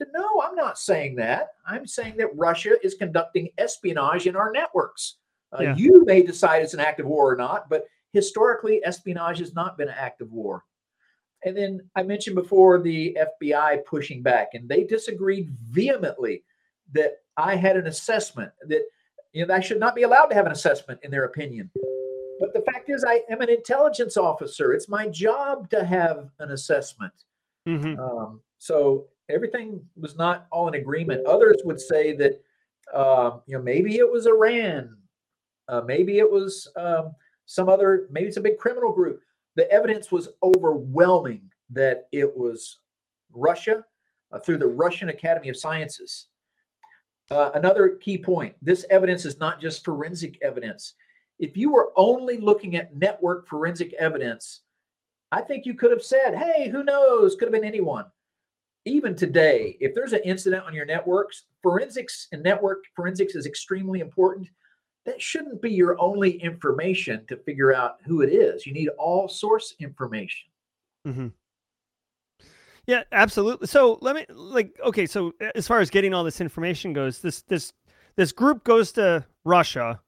[0.00, 1.50] said, No, I'm not saying that.
[1.66, 5.16] I'm saying that Russia is conducting espionage in our networks.
[5.52, 5.76] Uh, yeah.
[5.76, 9.76] You may decide it's an act of war or not, but historically, espionage has not
[9.76, 10.64] been an act of war.
[11.44, 16.44] And then I mentioned before the FBI pushing back, and they disagreed vehemently
[16.92, 18.82] that I had an assessment that
[19.32, 21.70] you know I should not be allowed to have an assessment in their opinion.
[22.38, 24.72] But the fact is, I am an intelligence officer.
[24.72, 27.12] It's my job to have an assessment.
[27.68, 28.00] Mm-hmm.
[28.00, 31.26] Um, so everything was not all in agreement.
[31.26, 32.42] Others would say that
[32.92, 34.96] uh, you know maybe it was Iran,
[35.70, 37.14] uh, maybe it was um,
[37.46, 39.20] some other, maybe it's a big criminal group.
[39.54, 42.78] The evidence was overwhelming that it was
[43.32, 43.84] Russia
[44.32, 46.26] uh, through the Russian Academy of Sciences.
[47.30, 50.94] Uh, another key point: this evidence is not just forensic evidence.
[51.38, 54.62] If you were only looking at network forensic evidence,
[55.30, 57.36] I think you could have said, "Hey, who knows?
[57.36, 58.06] Could have been anyone."
[58.84, 64.00] Even today, if there's an incident on your networks, forensics and network forensics is extremely
[64.00, 64.48] important.
[65.06, 68.66] That shouldn't be your only information to figure out who it is.
[68.66, 70.50] You need all source information.
[71.06, 71.28] Mm-hmm.
[72.86, 73.66] Yeah, absolutely.
[73.66, 75.06] So let me like okay.
[75.06, 77.72] So as far as getting all this information goes, this this
[78.16, 80.00] this group goes to Russia.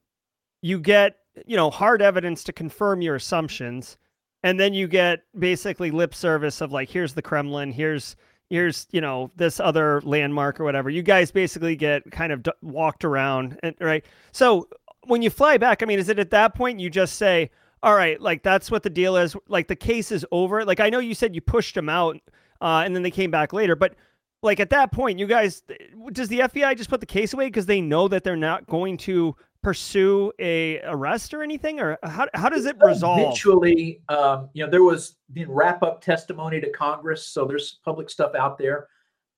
[0.61, 3.97] You get you know hard evidence to confirm your assumptions,
[4.43, 8.15] and then you get basically lip service of like here's the Kremlin, here's
[8.49, 10.89] here's you know this other landmark or whatever.
[10.89, 14.05] You guys basically get kind of d- walked around and right?
[14.31, 14.67] So
[15.05, 17.49] when you fly back i mean is it at that point you just say
[17.81, 20.65] all right like that's what the deal is like the case is over?
[20.65, 22.17] Like i know you said you pushed them out
[22.61, 23.95] uh, and then they came back later but
[24.41, 25.63] like at that point you guys
[26.11, 28.97] does the fbi just put the case away because they know that they're not going
[28.97, 33.19] to pursue a arrest or anything or how, how does it resolve?
[33.19, 38.09] eventually um, you know there was the wrap up testimony to congress so there's public
[38.09, 38.87] stuff out there.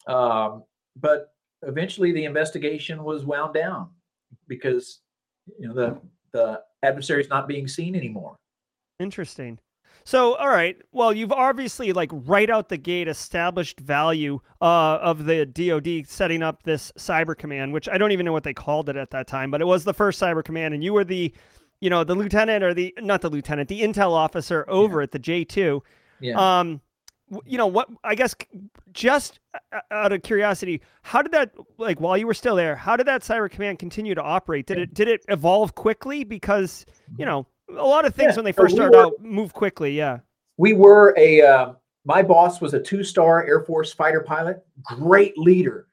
[0.07, 0.63] Um,
[0.97, 1.33] but
[1.63, 3.89] eventually the investigation was wound down
[4.47, 4.99] because
[5.59, 5.99] you know the
[6.31, 8.35] the adversary is not being seen anymore.
[8.99, 9.59] Interesting
[10.05, 10.77] so, all right.
[10.91, 16.43] Well, you've obviously like right out the gate established value uh, of the DoD setting
[16.43, 19.25] up this cyber command, which I don't even know what they called it at that
[19.27, 21.33] time, but it was the first cyber command, and you were the,
[21.79, 25.03] you know, the lieutenant or the not the lieutenant, the intel officer over yeah.
[25.03, 25.81] at the J two.
[26.19, 26.59] Yeah.
[26.59, 26.81] Um,
[27.43, 27.89] you know what?
[28.03, 28.35] I guess
[28.93, 29.39] just
[29.89, 32.75] out of curiosity, how did that like while you were still there?
[32.75, 34.67] How did that cyber command continue to operate?
[34.67, 36.23] Did it did it evolve quickly?
[36.23, 36.85] Because
[37.17, 39.91] you know a lot of things yeah, when they first started out move quickly.
[39.91, 40.19] Yeah.
[40.57, 41.73] We were a, uh,
[42.05, 45.87] my boss was a two star Air Force fighter pilot, great leader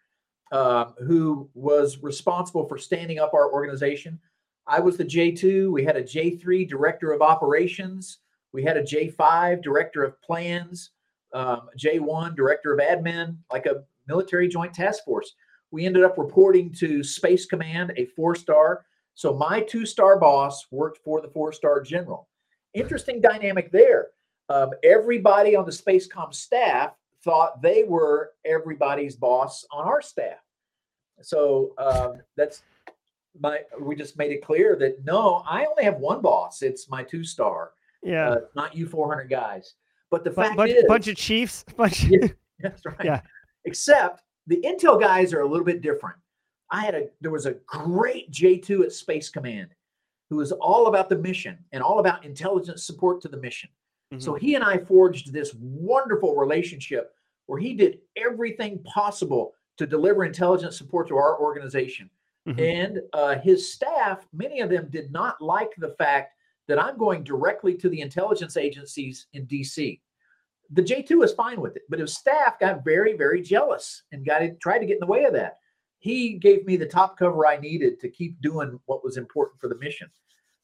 [0.52, 4.20] uh, who was responsible for standing up our organization.
[4.66, 5.72] I was the J2.
[5.72, 8.18] We had a J3 director of operations.
[8.52, 10.90] We had a J5 director of plans,
[11.32, 15.34] um, J1 director of admin, like a military joint task force.
[15.70, 18.84] We ended up reporting to Space Command, a four star
[19.14, 22.28] so my two star boss worked for the four star general.
[22.74, 24.08] Interesting dynamic there.
[24.48, 30.38] Um, everybody on the Spacecom staff thought they were everybody's boss on our staff.
[31.20, 32.62] So um, that's
[33.38, 33.60] my.
[33.80, 36.62] We just made it clear that no, I only have one boss.
[36.62, 37.72] It's my two star.
[38.02, 39.74] Yeah, uh, not you 400 guys.
[40.10, 41.64] But the B- fact bunch, is, bunch of chiefs.
[41.76, 42.04] Bunch.
[42.04, 42.28] Yeah,
[42.60, 43.04] that's right.
[43.04, 43.20] Yeah.
[43.64, 46.16] Except the intel guys are a little bit different.
[46.72, 49.68] I had a there was a great J2 at Space Command
[50.30, 53.68] who was all about the mission and all about intelligence support to the mission.
[54.12, 54.20] Mm-hmm.
[54.20, 57.14] So he and I forged this wonderful relationship
[57.46, 62.08] where he did everything possible to deliver intelligence support to our organization.
[62.48, 62.60] Mm-hmm.
[62.60, 66.32] And uh, his staff, many of them did not like the fact
[66.66, 70.00] that I'm going directly to the intelligence agencies in DC.
[70.70, 74.42] The J2 was fine with it, but his staff got very, very jealous and got
[74.42, 75.58] it, tried to get in the way of that.
[76.02, 79.68] He gave me the top cover I needed to keep doing what was important for
[79.68, 80.10] the mission.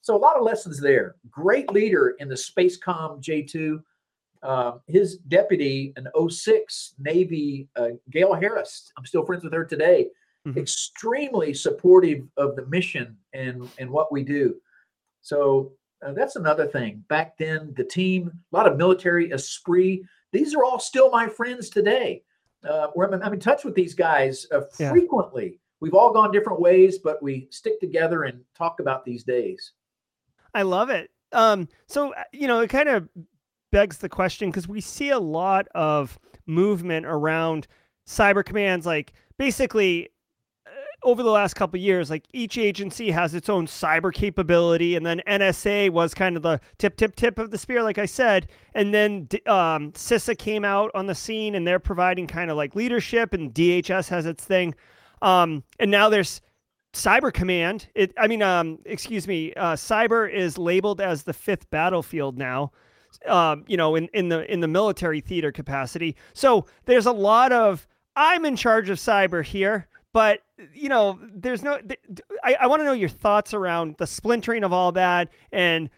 [0.00, 1.14] So a lot of lessons there.
[1.30, 3.80] Great leader in the Spacecom J2.
[4.42, 8.92] Um, his deputy, an 06 Navy, uh, Gail Harris.
[8.98, 10.08] I'm still friends with her today.
[10.44, 10.58] Mm-hmm.
[10.58, 14.56] Extremely supportive of the mission and and what we do.
[15.20, 15.70] So
[16.04, 17.04] uh, that's another thing.
[17.08, 20.02] Back then, the team, a lot of military esprit.
[20.32, 22.22] These are all still my friends today.
[22.68, 25.44] Uh, where I'm, I'm, in touch with these guys uh, frequently.
[25.44, 25.58] Yeah.
[25.80, 29.74] We've all gone different ways, but we stick together and talk about these days.
[30.54, 31.10] I love it.
[31.32, 33.08] Um, so uh, you know, it kind of
[33.70, 37.68] begs the question because we see a lot of movement around
[38.08, 40.08] cyber commands, like basically
[41.02, 45.22] over the last couple years, like each agency has its own cyber capability, and then
[45.28, 48.92] NSA was kind of the tip, tip, tip of the spear, like I said, and
[48.92, 53.32] then um, CISA came out on the scene, and they're providing kind of like leadership,
[53.32, 54.74] and DHS has its thing,
[55.22, 56.40] um, and now there's
[56.92, 57.88] Cyber Command.
[57.94, 62.72] It, I mean, um, excuse me, uh, cyber is labeled as the fifth battlefield now.
[63.26, 66.14] Um, you know, in, in the in the military theater capacity.
[66.34, 70.40] So there's a lot of I'm in charge of cyber here but
[70.72, 71.78] you know, there's no.
[72.42, 75.90] I, I want to know your thoughts around the splintering of all that, and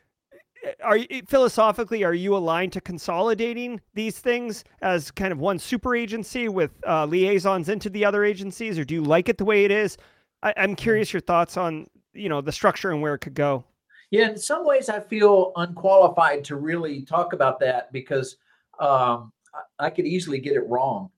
[0.64, 5.58] eh, are you philosophically are you aligned to consolidating these things as kind of one
[5.58, 9.44] super agency with uh, liaisons into the other agencies, or do you like it the
[9.44, 9.96] way it is?
[10.42, 10.74] I, I'm mm-hmm.
[10.74, 13.64] curious your thoughts on you know the structure and where it could go.
[14.10, 18.36] Yeah, in some ways, I feel unqualified to really talk about that because
[18.80, 19.32] um,
[19.78, 21.10] I could easily get it wrong.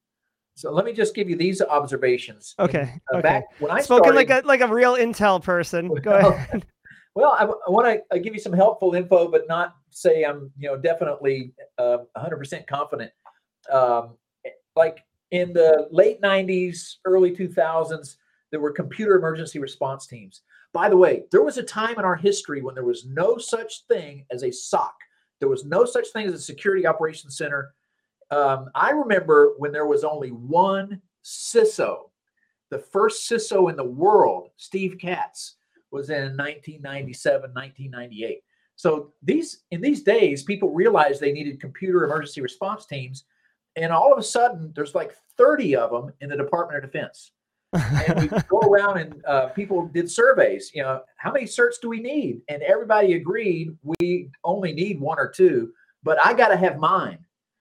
[0.54, 2.54] So let me just give you these observations.
[2.58, 2.94] Okay.
[3.12, 3.22] uh, okay.
[3.22, 5.88] Back when I spoken started, like a like a real Intel person.
[5.88, 6.66] Go ahead.
[7.14, 10.68] Well, I, I want to give you some helpful info, but not say I'm you
[10.68, 13.10] know definitely uh, 100% confident.
[13.70, 14.16] Um,
[14.76, 18.16] like in the late 90s, early 2000s,
[18.50, 20.42] there were computer emergency response teams.
[20.72, 23.84] By the way, there was a time in our history when there was no such
[23.88, 24.94] thing as a SOC.
[25.38, 27.74] There was no such thing as a security operations center
[28.32, 32.10] um, I remember when there was only one CISO,
[32.70, 35.56] the first CISO in the world, Steve Katz,
[35.90, 38.42] was in 1997, 1998.
[38.76, 43.24] So these in these days, people realized they needed computer emergency response teams,
[43.76, 47.32] and all of a sudden, there's like 30 of them in the Department of Defense.
[47.74, 50.70] and we go around and uh, people did surveys.
[50.74, 52.40] You know, how many certs do we need?
[52.48, 55.72] And everybody agreed we only need one or two,
[56.02, 57.18] but I got to have mine.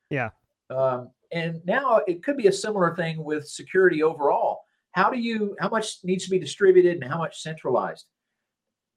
[0.10, 0.30] Yeah.
[0.72, 4.62] Um, and now it could be a similar thing with security overall.
[4.92, 8.06] How do you, how much needs to be distributed and how much centralized?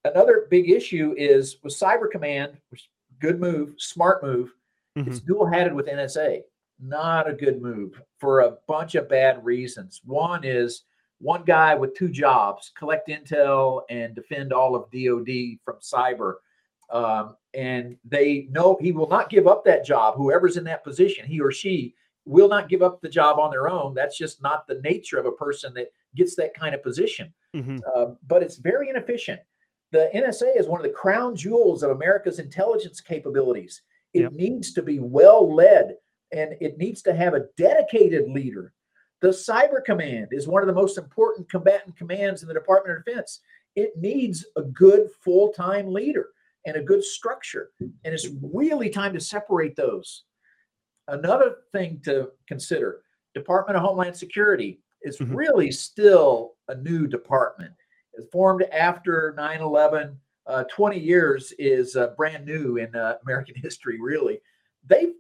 [0.04, 2.88] Another big issue is with Cyber Command, which
[3.20, 4.52] good move, smart move.
[4.98, 5.10] Mm-hmm.
[5.10, 6.40] It's dual hatted with NSA.
[6.80, 10.00] Not a good move for a bunch of bad reasons.
[10.04, 10.82] One is
[11.20, 16.34] one guy with two jobs collect intel and defend all of DoD from cyber
[16.90, 20.14] um, and they know he will not give up that job.
[20.16, 23.68] Whoever's in that position, he or she will not give up the job on their
[23.68, 23.94] own.
[23.94, 27.32] That's just not the nature of a person that gets that kind of position.
[27.54, 27.78] Mm-hmm.
[27.94, 29.40] Uh, but it's very inefficient.
[29.92, 33.82] The NSA is one of the crown jewels of America's intelligence capabilities.
[34.12, 34.32] It yep.
[34.32, 35.96] needs to be well led
[36.32, 38.72] and it needs to have a dedicated leader.
[39.20, 43.04] The Cyber Command is one of the most important combatant commands in the Department of
[43.04, 43.40] Defense.
[43.76, 46.28] It needs a good full time leader
[46.66, 47.70] and a good structure.
[47.80, 50.24] And it's really time to separate those.
[51.08, 53.00] Another thing to consider
[53.34, 55.34] Department of Homeland Security is mm-hmm.
[55.34, 57.74] really still a new department.
[58.14, 60.18] It's formed after 9 11.
[60.46, 64.40] Uh, 20 years is uh, brand new in uh, American history, really.
[64.86, 65.12] They,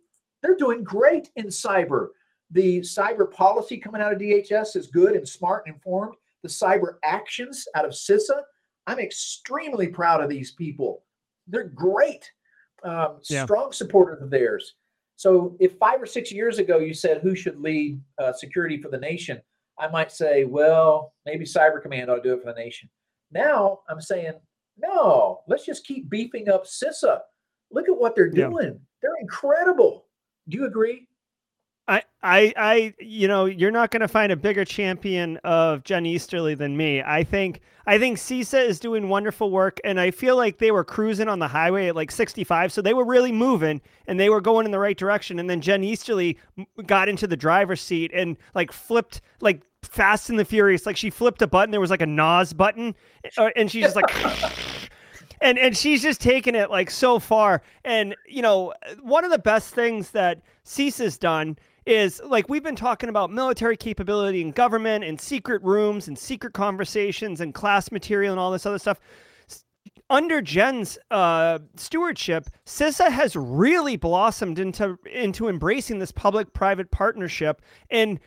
[0.42, 2.08] they're doing great in cyber.
[2.50, 6.14] The cyber policy coming out of DHS is good and smart and informed.
[6.42, 8.42] The cyber actions out of CISA,
[8.86, 11.03] I'm extremely proud of these people
[11.46, 12.30] they're great,
[12.84, 13.44] um, yeah.
[13.44, 14.74] strong supporters of theirs.
[15.16, 18.88] So if five or six years ago you said who should lead uh, security for
[18.88, 19.40] the nation,
[19.78, 22.88] I might say, well, maybe Cyber Command ought to do it for the nation.
[23.32, 24.34] Now I'm saying,
[24.76, 27.20] no, let's just keep beefing up CISA.
[27.70, 28.66] Look at what they're doing.
[28.66, 28.78] Yeah.
[29.02, 30.06] They're incredible.
[30.48, 31.08] Do you agree?
[32.24, 36.54] I, I, you know, you're not going to find a bigger champion of Jen Easterly
[36.54, 37.02] than me.
[37.02, 40.84] I think, I think CISA is doing wonderful work, and I feel like they were
[40.84, 44.40] cruising on the highway at like 65, so they were really moving and they were
[44.40, 45.38] going in the right direction.
[45.38, 46.38] And then Jen Easterly
[46.86, 50.86] got into the driver's seat and like flipped, like Fast and the Furious.
[50.86, 52.94] Like she flipped a button, there was like a NOS button,
[53.36, 54.10] uh, and she's just like.
[55.42, 57.60] and and she's just taken it like so far.
[57.84, 58.72] And you know,
[59.02, 63.76] one of the best things that CISA's done is like we've been talking about military
[63.76, 68.66] capability and government and secret rooms and secret conversations and class material and all this
[68.66, 68.98] other stuff.
[70.10, 78.20] Under Jen's uh, stewardship, CISA has really blossomed into into embracing this public-private partnership, and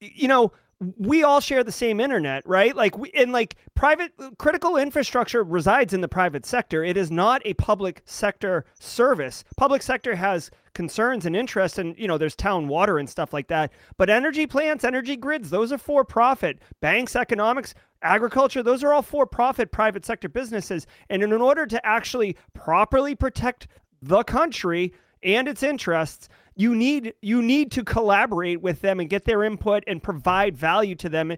[0.00, 0.52] you know
[0.98, 2.76] we all share the same internet, right?
[2.76, 6.84] Like we and like private critical infrastructure resides in the private sector.
[6.84, 9.42] It is not a public sector service.
[9.56, 13.48] Public sector has concerns and interests and you know there's town water and stuff like
[13.48, 13.72] that.
[13.96, 16.58] But energy plants, energy grids, those are for profit.
[16.80, 20.86] Banks, economics, agriculture, those are all for profit private sector businesses.
[21.08, 23.68] And in order to actually properly protect
[24.02, 29.24] the country and its interests, you need you need to collaborate with them and get
[29.24, 31.34] their input and provide value to them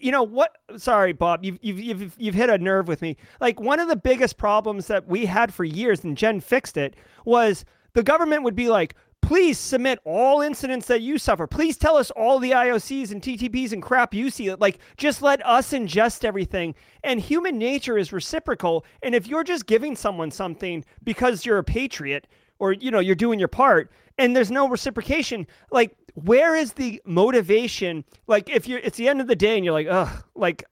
[0.00, 3.60] you know what sorry bob you've, you've you've you've hit a nerve with me like
[3.60, 7.64] one of the biggest problems that we had for years and jen fixed it was
[7.92, 11.46] the government would be like please submit all incidents that you suffer.
[11.46, 14.52] Please tell us all the iocs and ttps and crap you see.
[14.54, 16.74] Like just let us ingest everything.
[17.04, 18.84] And human nature is reciprocal.
[19.02, 22.26] And if you're just giving someone something because you're a patriot
[22.58, 27.00] or you know you're doing your part and there's no reciprocation like where is the
[27.04, 28.04] motivation?
[28.26, 30.64] Like if you're it's the end of the day and you're like ugh like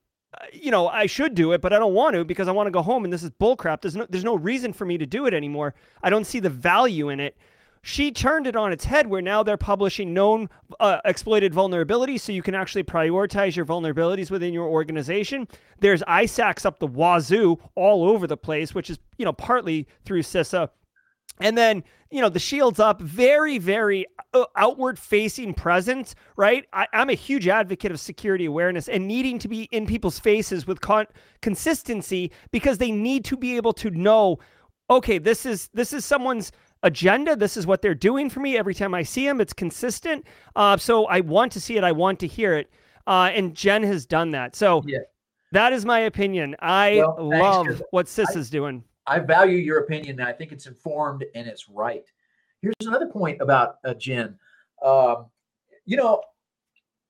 [0.53, 2.71] you know i should do it but i don't want to because i want to
[2.71, 3.81] go home and this is bullcrap.
[3.81, 5.75] There's no there's no reason for me to do it anymore.
[6.03, 7.37] I don't see the value in it.
[7.83, 10.51] She turned it on its head where now they're publishing known
[10.81, 15.49] uh, exploited vulnerabilities so you can actually prioritize your vulnerabilities within your organization.
[15.79, 20.23] There's ISACs up the wazoo all over the place which is you know partly through
[20.23, 20.69] CISA
[21.41, 26.65] and then, you know, the shield's up, very, very uh, outward facing presence, right?
[26.73, 30.67] I, am a huge advocate of security awareness and needing to be in people's faces
[30.67, 31.07] with con-
[31.43, 34.39] consistency because they need to be able to know,
[34.91, 37.37] okay, this is this is someone's agenda.
[37.37, 39.41] This is what they're doing for me every time I see them.
[39.41, 40.27] It's consistent.
[40.57, 41.85] Uh, so I want to see it.
[41.85, 42.71] I want to hear it.
[43.07, 44.55] Uh, and Jen has done that.
[44.55, 44.99] So yeah.
[45.53, 46.55] that is my opinion.
[46.61, 48.85] I well, love what CISA is doing.
[49.09, 52.05] I value your opinion, and I think it's informed and it's right.
[52.61, 54.39] Here's another point about uh, Jen.
[54.85, 55.27] Um,
[55.87, 56.23] you know,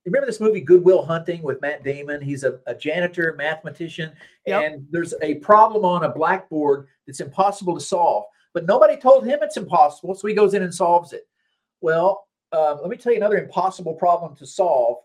[0.06, 2.20] remember this movie Good Will Hunting with Matt Damon?
[2.20, 4.12] He's a, a janitor, mathematician,
[4.46, 4.62] yep.
[4.62, 8.24] and there's a problem on a blackboard that's impossible to solve.
[8.54, 11.26] But nobody told him it's impossible, so he goes in and solves it.
[11.80, 14.98] Well, uh, let me tell you another impossible problem to solve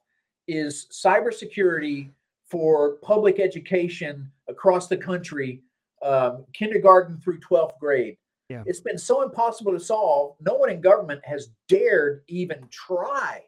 [0.48, 2.10] is cybersecurity
[2.46, 5.62] for public education across the country
[6.04, 8.18] um, kindergarten through 12th grade.
[8.50, 8.64] Yeah.
[8.66, 10.36] It's been so impossible to solve.
[10.42, 13.42] No one in government has dared even try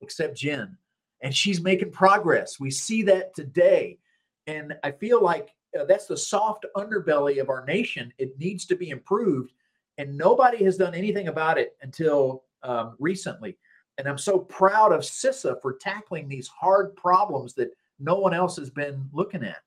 [0.00, 0.76] except Jen.
[1.22, 2.58] And she's making progress.
[2.58, 3.98] We see that today.
[4.46, 8.12] And I feel like uh, that's the soft underbelly of our nation.
[8.18, 9.52] It needs to be improved.
[9.98, 13.56] And nobody has done anything about it until um, recently.
[13.98, 17.70] And I'm so proud of CISA for tackling these hard problems that
[18.00, 19.58] no one else has been looking at.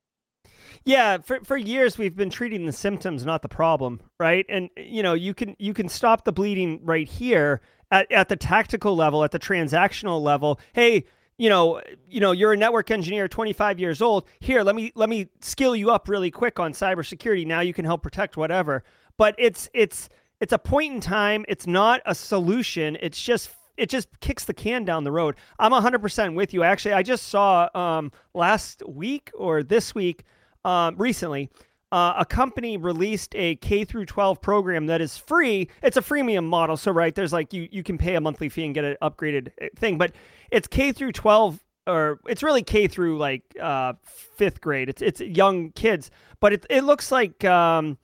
[0.86, 4.46] Yeah, for for years we've been treating the symptoms, not the problem, right?
[4.48, 7.62] And you know, you can you can stop the bleeding right here
[7.92, 10.60] at, at the tactical level, at the transactional level.
[10.74, 11.06] Hey,
[11.38, 14.26] you know, you know, you're a network engineer, 25 years old.
[14.40, 17.48] Here, let me let me skill you up really quick on cybersecurity.
[17.48, 18.84] Now you can help protect whatever.
[19.18, 20.08] But it's it's
[20.40, 21.46] it's a point in time.
[21.48, 22.96] It's not a solution.
[23.02, 25.36] It's just it just kicks the can down the road.
[25.60, 26.64] I'm 100% with you.
[26.64, 30.24] Actually, I just saw um, last week or this week
[30.66, 31.50] um, recently,
[31.92, 35.70] uh, a company released a K through 12 program that is free.
[35.84, 38.66] It's a freemium model, so right there's like you you can pay a monthly fee
[38.66, 40.12] and get an upgraded eh, thing, but
[40.52, 44.90] it's K through 12 or it's really K through like uh, fifth grade.
[44.90, 46.10] It's it's young kids,
[46.40, 47.98] but it it looks like um,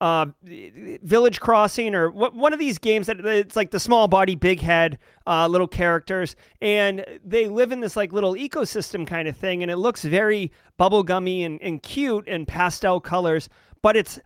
[0.00, 4.60] uh, Village Crossing or one of these games that it's like the small body, big
[4.60, 9.62] head, uh, little characters, and they live in this like little ecosystem kind of thing,
[9.62, 13.48] and it looks very bubblegummy and, and cute and pastel colors,
[13.80, 14.20] but it's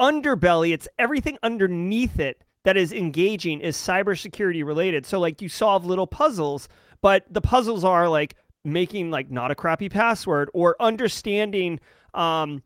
[0.00, 5.06] underbelly, it's everything underneath it that is engaging is cybersecurity related.
[5.06, 6.68] So like you solve little puzzles,
[7.00, 8.34] but the puzzles are like
[8.64, 11.78] making like not a crappy password or understanding
[12.14, 12.60] um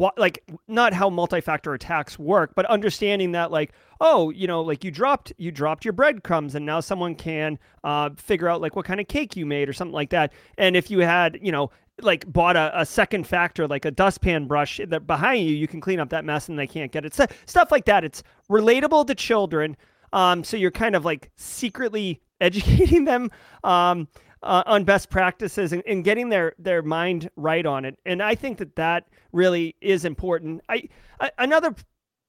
[0.00, 4.82] what like not how multi-factor attacks work but understanding that like oh you know like
[4.82, 8.86] you dropped you dropped your breadcrumbs and now someone can uh, figure out like what
[8.86, 10.32] kind of cake you made or something like that.
[10.56, 11.70] And if you had you know
[12.00, 15.82] like bought a, a second factor like a dustpan brush that behind you you can
[15.82, 17.12] clean up that mess and they can't get it.
[17.12, 18.02] So, stuff like that.
[18.02, 19.76] It's relatable to children
[20.14, 23.30] um, so you're kind of like secretly educating them
[23.64, 24.08] um,
[24.42, 27.98] uh, on best practices and, and, getting their their mind right on it.
[28.06, 30.62] And I think that that really is important.
[30.68, 30.88] I,
[31.20, 31.74] I another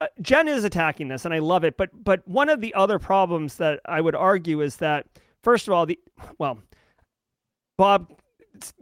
[0.01, 1.77] uh, Jen is attacking this, and I love it.
[1.77, 5.05] But but one of the other problems that I would argue is that
[5.41, 5.97] first of all, the
[6.37, 6.59] well,
[7.77, 8.11] Bob,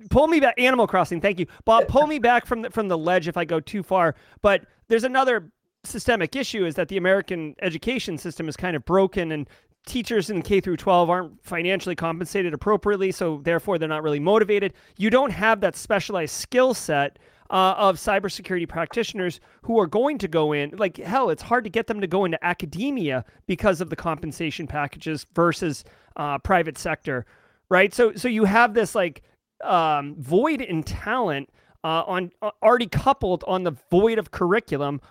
[0.09, 0.55] pull me back.
[0.57, 1.87] Animal Crossing, thank you, Bob.
[1.87, 4.15] Pull me back from the from the ledge if I go too far.
[4.41, 5.51] But there's another
[5.83, 9.47] systemic issue is that the American education system is kind of broken and
[9.89, 14.73] teachers in K through 12 aren't financially compensated appropriately, so therefore they're not really motivated.
[14.97, 17.19] You don't have that specialized skill set
[17.49, 20.71] uh, of cybersecurity practitioners who are going to go in.
[20.77, 24.67] Like hell, it's hard to get them to go into academia because of the compensation
[24.67, 25.83] packages versus
[26.15, 27.25] uh, private sector,
[27.69, 27.93] right?
[27.93, 29.23] So so you have this like
[29.63, 31.49] um, void in talent
[31.83, 35.01] uh, on uh, already coupled on the void of curriculum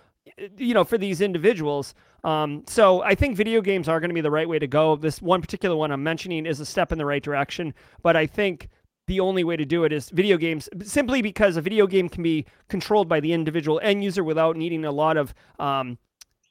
[0.57, 1.95] you know, for these individuals.
[2.23, 4.95] Um, so I think video games are going to be the right way to go.
[4.95, 8.27] This one particular one I'm mentioning is a step in the right direction, but I
[8.27, 8.69] think
[9.07, 12.21] the only way to do it is video games simply because a video game can
[12.21, 15.97] be controlled by the individual end user without needing a lot of um,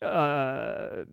[0.02, 1.04] uh,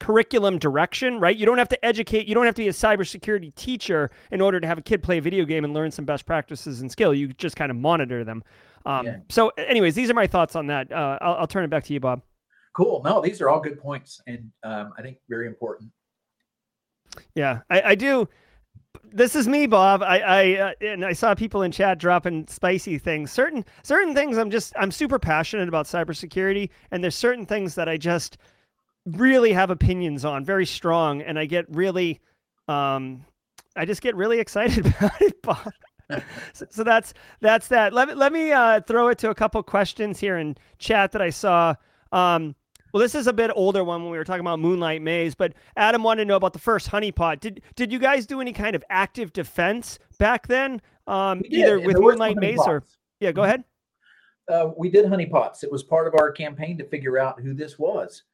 [0.00, 1.36] curriculum direction, right?
[1.36, 4.58] You don't have to educate, you don't have to be a cybersecurity teacher in order
[4.58, 7.14] to have a kid play a video game and learn some best practices and skill.
[7.14, 8.42] You just kind of monitor them.
[8.84, 9.16] Um, yeah.
[9.28, 10.90] So, anyways, these are my thoughts on that.
[10.90, 12.22] Uh, I'll, I'll, turn it back to you, Bob.
[12.74, 13.02] Cool.
[13.04, 15.90] No, these are all good points, and um, I think very important.
[17.34, 18.28] Yeah, I, I do.
[19.04, 20.02] This is me, Bob.
[20.02, 23.30] I, I uh, and I saw people in chat dropping spicy things.
[23.30, 27.88] Certain certain things, I'm just I'm super passionate about cybersecurity, and there's certain things that
[27.88, 28.38] I just
[29.04, 32.20] really have opinions on, very strong, and I get really,
[32.68, 33.24] um,
[33.76, 35.72] I just get really excited about it, Bob.
[36.54, 37.92] so, so, that's that's that.
[37.92, 41.22] Let me let me uh, throw it to a couple questions here in chat that
[41.22, 41.74] I saw.
[42.12, 42.54] Um,
[42.92, 45.54] well, this is a bit older one when we were talking about Moonlight Maze, but
[45.76, 47.40] Adam wanted to know about the first honeypot.
[47.40, 51.98] Did did you guys do any kind of active defense back then, um, either with
[51.98, 52.84] Moonlight Maze or?
[53.20, 53.64] Yeah, go ahead.
[54.48, 55.62] Uh, we did honeypots.
[55.62, 58.24] It was part of our campaign to figure out who this was.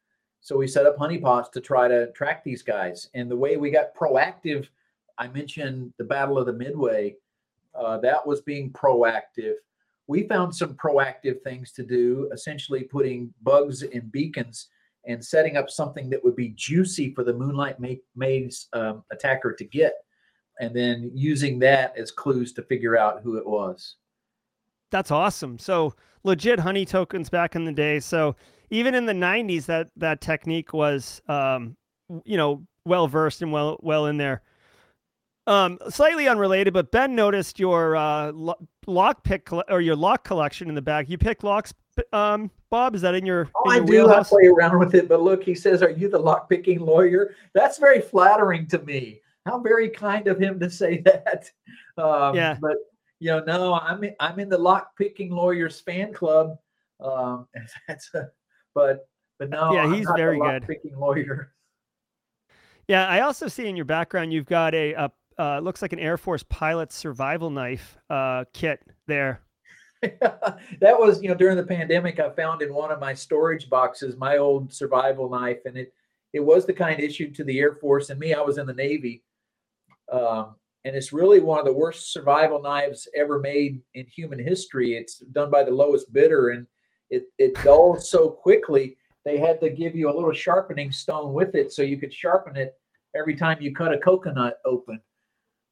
[0.41, 3.11] So we set up honeypots to try to track these guys.
[3.15, 4.69] And the way we got proactive,
[5.19, 7.17] I mentioned the Battle of the Midway
[7.75, 9.55] uh, that was being proactive.
[10.09, 14.69] We found some proactive things to do, essentially putting bugs in beacons
[15.07, 17.77] and setting up something that would be juicy for the Moonlight
[18.17, 19.93] Maze um, attacker to get,
[20.61, 23.97] and then using that as clues to figure out who it was.
[24.91, 25.59] That's awesome.
[25.59, 25.95] So
[26.25, 28.01] legit honey tokens back in the day.
[28.01, 28.37] So
[28.71, 31.77] even in the 90s, that that technique was, um,
[32.25, 34.43] you know, well versed and well well in there.
[35.49, 38.33] Um, slightly unrelated, but Ben noticed your uh,
[38.87, 41.09] lock pick or your lock collection in the back.
[41.09, 41.73] You pick locks,
[42.13, 42.95] um, Bob.
[42.95, 43.51] Is that in your?
[43.57, 43.93] Oh, in your I do.
[43.93, 44.27] Wheelhouse?
[44.27, 47.35] I play around with it, but look, he says, "Are you the lock picking lawyer?"
[47.55, 49.23] That's very flattering to me.
[49.47, 51.51] How very kind of him to say that.
[51.97, 52.59] Um, yeah.
[52.61, 52.77] But
[53.19, 56.59] you know, no, I'm in, I'm in the lock picking lawyers fan club.
[57.01, 57.49] Um,
[57.89, 58.29] that's a,
[58.75, 60.67] but but no, yeah, he's very good.
[60.67, 61.55] Picking lawyer.
[62.87, 65.99] Yeah, I also see in your background you've got a, a uh, looks like an
[65.99, 69.41] Air Force pilot survival knife uh, kit there.
[70.03, 74.17] that was, you know, during the pandemic, I found in one of my storage boxes
[74.17, 75.93] my old survival knife, and it
[76.33, 78.11] it was the kind issued to the Air Force.
[78.11, 79.25] And me, I was in the Navy,
[80.13, 84.95] um, and it's really one of the worst survival knives ever made in human history.
[84.95, 86.67] It's done by the lowest bidder, and
[87.11, 88.97] it it dulls so quickly.
[89.25, 92.57] They had to give you a little sharpening stone with it so you could sharpen
[92.57, 92.75] it
[93.17, 95.01] every time you cut a coconut open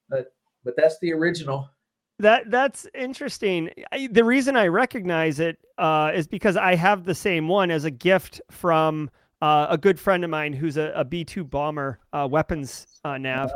[0.08, 0.32] but
[0.64, 1.70] but that's the original.
[2.18, 3.70] That that's interesting.
[3.92, 7.84] I, the reason I recognize it uh, is because I have the same one as
[7.84, 9.10] a gift from
[9.42, 13.18] uh, a good friend of mine who's a a B two bomber uh, weapons uh,
[13.18, 13.50] nav.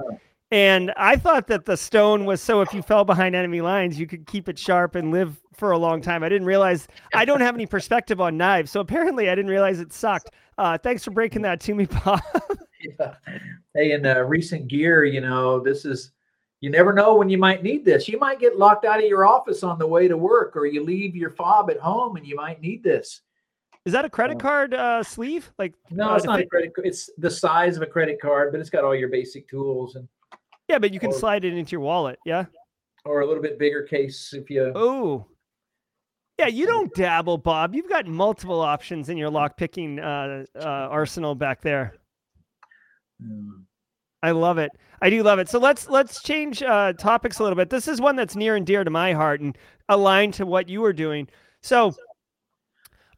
[0.53, 4.07] And I thought that the stone was so if you fell behind enemy lines, you
[4.07, 6.25] could keep it sharp and live for a long time.
[6.25, 9.79] I didn't realize I don't have any perspective on knives, so apparently I didn't realize
[9.79, 10.31] it sucked.
[10.59, 12.21] Uh, thanks for breaking that to me, Bob.
[12.99, 13.15] yeah.
[13.75, 16.11] Hey, in uh, recent gear, you know, this is
[16.61, 18.07] you never know when you might need this.
[18.07, 20.85] You might get locked out of your office on the way to work, or you
[20.85, 23.23] leave your fob at home and you might need this.
[23.87, 25.51] Is that a credit card uh, sleeve?
[25.59, 26.73] Like no, uh, it's not a credit.
[26.79, 30.07] It's the size of a credit card, but it's got all your basic tools and.
[30.69, 32.19] Yeah, but you can or, slide it into your wallet.
[32.25, 32.45] Yeah.
[33.05, 34.71] Or a little bit bigger case if you.
[34.75, 35.27] Oh.
[36.39, 37.75] Yeah, you don't dabble, Bob.
[37.75, 41.95] You've got multiple options in your lock picking uh, uh, arsenal back there.
[43.23, 43.65] Mm.
[44.23, 44.71] I love it.
[45.03, 45.49] I do love it.
[45.49, 47.71] So let's let's change uh, topics a little bit.
[47.71, 49.57] This is one that's near and dear to my heart and
[49.89, 51.29] aligned to what you were doing.
[51.63, 51.95] So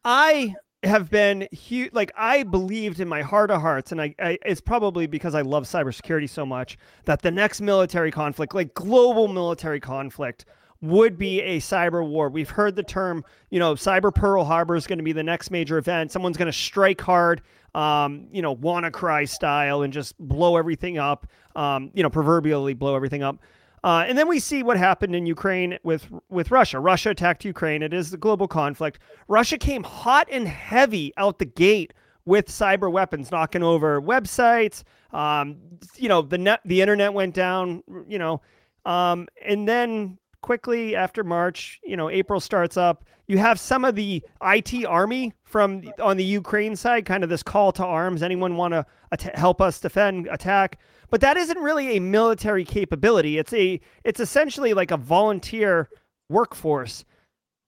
[0.05, 1.93] I have been huge.
[1.93, 5.43] Like I believed in my heart of hearts, and I, I, it's probably because I
[5.43, 10.45] love cybersecurity so much that the next military conflict, like global military conflict,
[10.81, 12.29] would be a cyber war.
[12.29, 15.51] We've heard the term, you know, cyber Pearl Harbor is going to be the next
[15.51, 16.11] major event.
[16.11, 17.43] Someone's going to strike hard,
[17.75, 22.95] um, you know, WannaCry style and just blow everything up, um, you know, proverbially blow
[22.95, 23.39] everything up.
[23.85, 26.79] Uh, and then we see what happened in Ukraine with with Russia.
[26.79, 27.83] Russia attacked Ukraine.
[27.83, 29.01] It is the global conflict.
[29.27, 31.93] Russia came hot and heavy out the gate
[32.25, 34.85] with cyber weapons, knocking over websites.
[35.13, 35.57] Um,
[35.97, 37.83] you know, the net, the internet went down.
[38.07, 38.41] You know,
[38.85, 43.05] um, and then quickly after March, you know, April starts up.
[43.29, 47.43] You have some of the IT army from on the Ukraine side, kind of this
[47.43, 48.23] call to arms.
[48.23, 50.79] Anyone want to at- help us defend, attack?
[51.13, 53.37] but that isn't really a military capability.
[53.39, 55.91] It's a it's essentially like a volunteer
[56.31, 57.05] workforce.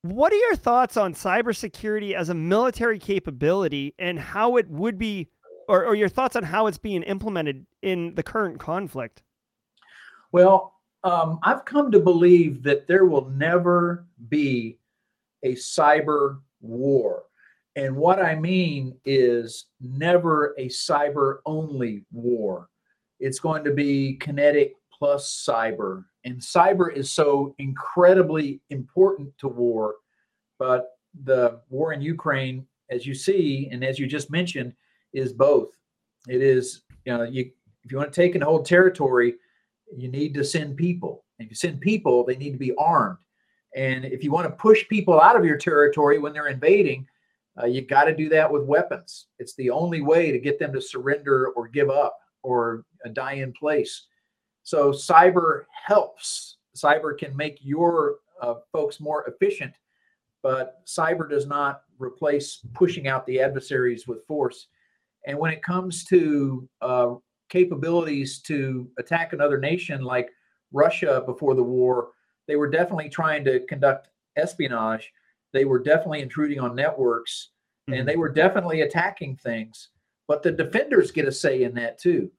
[0.00, 5.28] What are your thoughts on cybersecurity as a military capability and how it would be,
[5.68, 9.22] or, or your thoughts on how it's being implemented in the current conflict?
[10.32, 10.73] Well,
[11.04, 14.78] um, I've come to believe that there will never be
[15.42, 17.24] a cyber war.
[17.76, 22.68] And what I mean is never a cyber only war
[23.20, 26.04] it's going to be kinetic plus cyber.
[26.24, 29.94] And cyber is so incredibly important to war.
[30.58, 30.90] But
[31.24, 34.74] the war in Ukraine, as you see, and as you just mentioned,
[35.12, 35.70] is both.
[36.28, 37.50] It is, you know, you
[37.84, 39.34] if you want to take and hold territory,
[39.96, 41.24] you need to send people.
[41.38, 43.18] If you send people, they need to be armed.
[43.74, 47.06] And if you want to push people out of your territory when they're invading,
[47.60, 49.26] uh, you got to do that with weapons.
[49.38, 53.52] It's the only way to get them to surrender or give up or die in
[53.52, 54.06] place.
[54.62, 56.58] So cyber helps.
[56.76, 59.74] Cyber can make your uh, folks more efficient,
[60.42, 64.66] but cyber does not replace pushing out the adversaries with force.
[65.26, 67.14] And when it comes to uh,
[67.48, 70.30] capabilities to attack another nation like
[70.72, 72.10] Russia before the war,
[72.46, 75.12] they were definitely trying to conduct espionage.
[75.52, 77.50] They were definitely intruding on networks
[77.88, 78.00] mm-hmm.
[78.00, 79.90] and they were definitely attacking things.
[80.26, 82.30] But the defenders get a say in that too.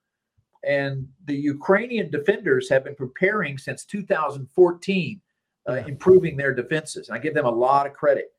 [0.66, 5.22] And the Ukrainian defenders have been preparing since 2014,
[5.70, 7.10] uh, improving their defenses.
[7.12, 8.32] I give them a lot of credit.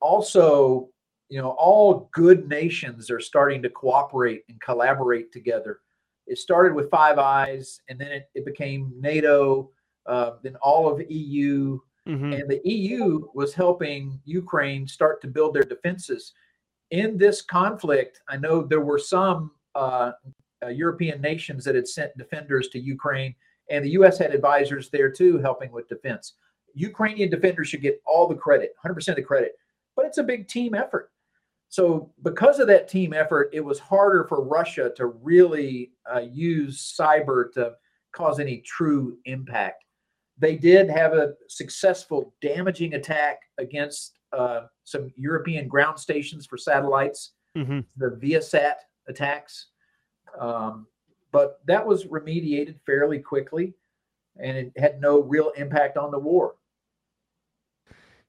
[0.00, 0.88] Also,
[1.28, 5.78] you know, all good nations are starting to cooperate and collaborate together.
[6.26, 9.70] It started with Five Eyes, and then it, it became NATO,
[10.06, 12.32] uh, then all of EU, mm-hmm.
[12.32, 16.32] and the EU was helping Ukraine start to build their defenses.
[16.90, 20.12] In this conflict, I know there were some uh,
[20.62, 23.34] uh, European nations that had sent defenders to Ukraine,
[23.70, 24.18] and the U.S.
[24.18, 26.34] had advisors there too, helping with defense.
[26.74, 29.52] Ukrainian defenders should get all the credit, 100% of the credit,
[29.96, 31.10] but it's a big team effort.
[31.72, 36.94] So, because of that team effort, it was harder for Russia to really uh, use
[37.00, 37.72] cyber to
[38.12, 39.86] cause any true impact.
[40.36, 47.32] They did have a successful damaging attack against uh, some European ground stations for satellites,
[47.56, 47.80] mm-hmm.
[47.96, 48.74] the Viasat
[49.08, 49.68] attacks.
[50.38, 50.86] Um,
[51.30, 53.72] but that was remediated fairly quickly
[54.38, 56.56] and it had no real impact on the war.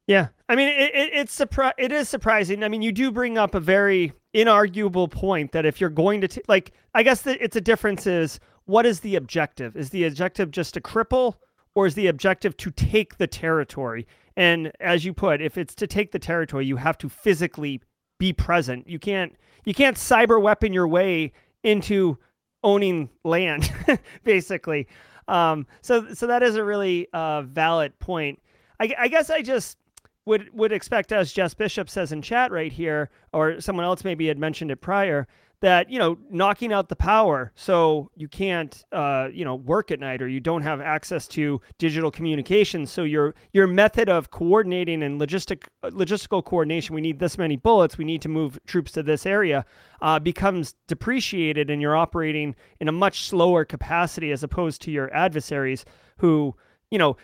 [0.08, 2.64] Yeah, I mean, it, it, it's surpri- It is surprising.
[2.64, 6.28] I mean, you do bring up a very inarguable point that if you're going to
[6.28, 9.78] t- like, I guess that it's a difference is what is the objective?
[9.78, 11.36] Is the objective just to cripple,
[11.76, 14.06] or is the objective to take the territory?
[14.36, 17.82] And as you put, if it's to take the territory, you have to physically
[18.20, 18.88] be present.
[18.88, 19.36] You can't
[19.66, 21.32] you can't cyber weapon your way
[21.64, 22.18] into
[22.64, 23.72] owning land,
[24.24, 24.88] basically.
[25.28, 28.42] Um, so so that is a really uh, valid point.
[28.80, 29.78] I, I guess I just
[30.26, 34.28] would would expect, as Jess Bishop says in chat right here, or someone else maybe
[34.28, 35.28] had mentioned it prior,
[35.64, 40.00] that you know knocking out the power so you can't uh, you know work at
[40.02, 45.02] night or you don't have access to digital communications so your your method of coordinating
[45.04, 49.02] and logistic logistical coordination we need this many bullets we need to move troops to
[49.02, 49.66] this area
[50.02, 55.14] uh, becomes depreciated and you're operating in a much slower capacity as opposed to your
[55.16, 55.86] adversaries
[56.18, 56.54] who
[56.92, 57.16] you know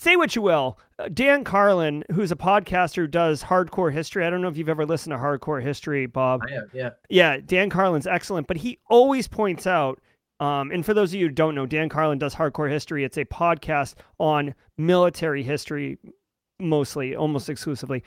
[0.00, 0.78] say what you will.
[1.08, 4.24] Dan Carlin, who's a podcaster who does hardcore history.
[4.26, 6.42] I don't know if you've ever listened to hardcore history, Bob.
[6.46, 6.90] I have, yeah.
[7.08, 10.00] Yeah, Dan Carlin's excellent, but he always points out.
[10.40, 13.04] Um, and for those of you who don't know, Dan Carlin does hardcore history.
[13.04, 15.98] It's a podcast on military history,
[16.58, 18.02] mostly, almost exclusively.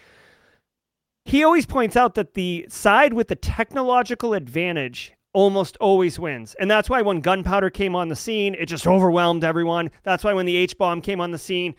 [1.25, 6.55] He always points out that the side with the technological advantage almost always wins.
[6.59, 9.89] And that's why when gunpowder came on the scene, it just overwhelmed everyone.
[10.03, 11.75] That's why when the H bomb came on the scene,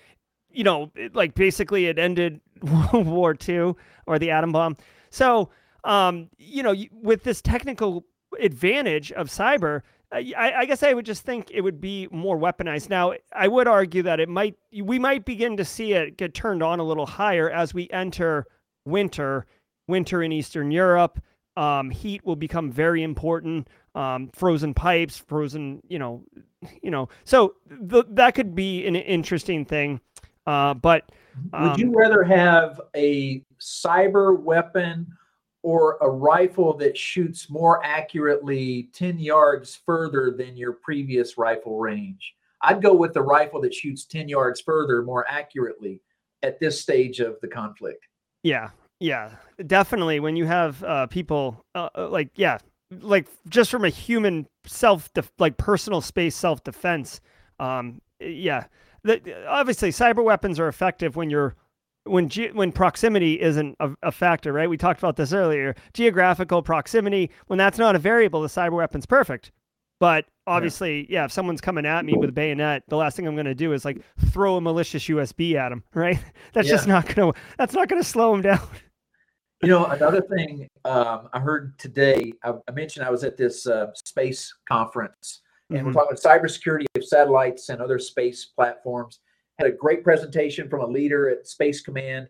[0.54, 3.74] you know, like basically it ended World War II
[4.06, 4.76] or the atom bomb.
[5.10, 5.50] So,
[5.84, 8.04] um, you know, with this technical
[8.40, 9.82] advantage of cyber,
[10.12, 12.88] I, I, guess I would just think it would be more weaponized.
[12.88, 16.62] Now, I would argue that it might we might begin to see it get turned
[16.62, 18.46] on a little higher as we enter
[18.84, 19.46] winter,
[19.88, 21.20] winter in Eastern Europe.
[21.56, 23.68] Um, heat will become very important.
[23.94, 26.24] Um, frozen pipes, frozen, you know,
[26.82, 27.08] you know.
[27.24, 30.00] So the, that could be an interesting thing.
[30.46, 31.10] Uh, but
[31.52, 35.06] um, would you rather have a cyber weapon
[35.64, 42.34] or a rifle that shoots more accurately 10 yards further than your previous rifle range.
[42.60, 46.02] I'd go with the rifle that shoots 10 yards further more accurately
[46.42, 48.06] at this stage of the conflict.
[48.42, 48.70] Yeah.
[49.00, 49.30] Yeah.
[49.66, 50.20] Definitely.
[50.20, 52.58] When you have uh, people uh, uh like, yeah,
[53.00, 57.22] like just from a human self, def- like personal space self defense.
[57.58, 58.66] Um, yeah.
[59.04, 61.54] The, obviously, cyber weapons are effective when you're
[62.04, 64.68] when ge- when proximity isn't a, a, factor, right?
[64.68, 65.74] We talked about this earlier.
[65.94, 69.52] Geographical proximity, when that's not a variable, the cyber weapon's perfect.
[70.00, 71.20] But obviously, yeah.
[71.20, 73.54] yeah, if someone's coming at me with a bayonet, the last thing I'm going to
[73.54, 76.18] do is like throw a malicious USB at them, right?
[76.52, 76.74] That's yeah.
[76.74, 78.60] just not going to that's not going to slow them down.
[79.62, 83.66] You know, another thing um, I heard today, I, I, mentioned I was at this
[83.66, 85.40] uh, space conference,
[85.70, 85.86] and mm-hmm.
[85.86, 89.20] we're talking about cybersecurity of satellites and other space platforms
[89.58, 92.28] had a great presentation from a leader at Space Command.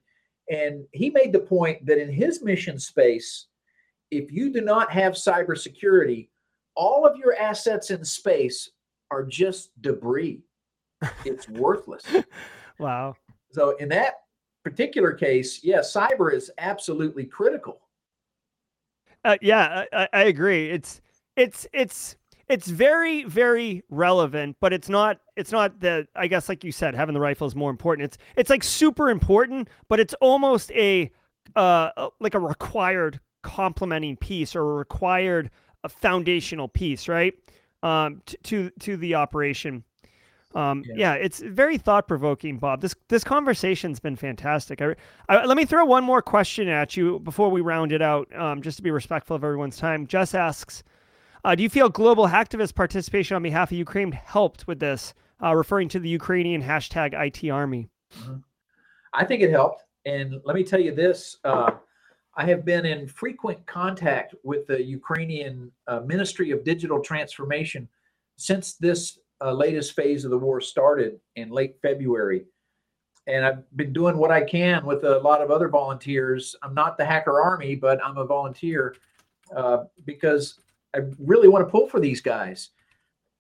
[0.51, 3.47] And he made the point that in his mission space,
[4.11, 6.29] if you do not have cybersecurity,
[6.75, 8.71] all of your assets in space
[9.11, 10.43] are just debris.
[11.25, 12.05] It's worthless.
[12.79, 13.15] wow.
[13.53, 14.15] So in that
[14.65, 17.81] particular case, yeah, cyber is absolutely critical.
[19.25, 20.71] Uh, yeah, I, I agree.
[20.71, 21.03] It's
[21.37, 22.17] it's it's
[22.49, 26.95] it's very very relevant but it's not it's not the i guess like you said
[26.95, 31.11] having the rifle is more important it's it's like super important but it's almost a
[31.57, 31.91] uh
[32.21, 35.51] like a required complementing piece or a required
[35.85, 37.35] a foundational piece right
[37.83, 39.85] um to to, to the operation
[40.55, 40.95] um, yeah.
[40.97, 41.13] yeah.
[41.15, 42.81] it's very thought provoking, Bob.
[42.81, 44.81] This this conversation's been fantastic.
[44.81, 44.95] I,
[45.29, 48.63] I, let me throw one more question at you before we round it out, um,
[48.63, 50.07] just to be respectful of everyone's time.
[50.07, 50.85] Jess asks,
[51.45, 55.55] uh, do you feel global hacktivist participation on behalf of Ukraine helped with this, uh,
[55.55, 57.89] referring to the Ukrainian hashtag IT Army?
[58.19, 58.37] Mm-hmm.
[59.13, 59.85] I think it helped.
[60.07, 61.73] And let me tell you this uh,
[62.37, 67.89] I have been in frequent contact with the Ukrainian uh, Ministry of Digital Transformation
[68.37, 72.45] since this uh, latest phase of the war started in late February.
[73.27, 76.57] And I've been doing what I can with a lot of other volunteers.
[76.63, 78.97] I'm not the hacker army, but I'm a volunteer
[79.57, 80.59] uh, because
[80.95, 82.71] I really want to pull for these guys.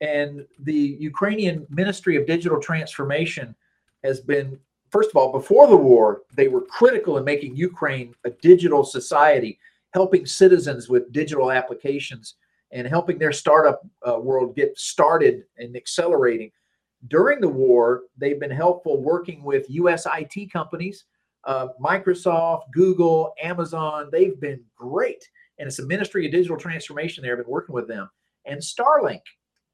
[0.00, 3.54] And the Ukrainian Ministry of Digital Transformation
[4.02, 4.58] has been,
[4.90, 9.58] first of all, before the war, they were critical in making Ukraine a digital society,
[9.92, 12.34] helping citizens with digital applications
[12.72, 16.50] and helping their startup uh, world get started and accelerating.
[17.08, 21.04] During the war, they've been helpful working with US IT companies,
[21.44, 24.08] uh, Microsoft, Google, Amazon.
[24.10, 25.24] They've been great
[25.58, 27.32] and it's a ministry of digital transformation there.
[27.32, 28.08] I've been working with them.
[28.46, 29.22] And Starlink,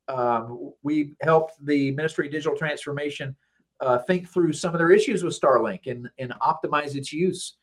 [0.08, 3.36] um, we helped the Ministry of Digital Transformation
[3.80, 7.56] uh, think through some of their issues with Starlink and, and optimize its use.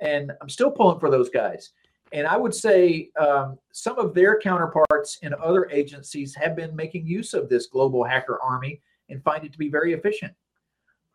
[0.00, 1.72] And I'm still pulling for those guys.
[2.12, 7.06] And I would say um, some of their counterparts in other agencies have been making
[7.06, 10.32] use of this global hacker army and find it to be very efficient.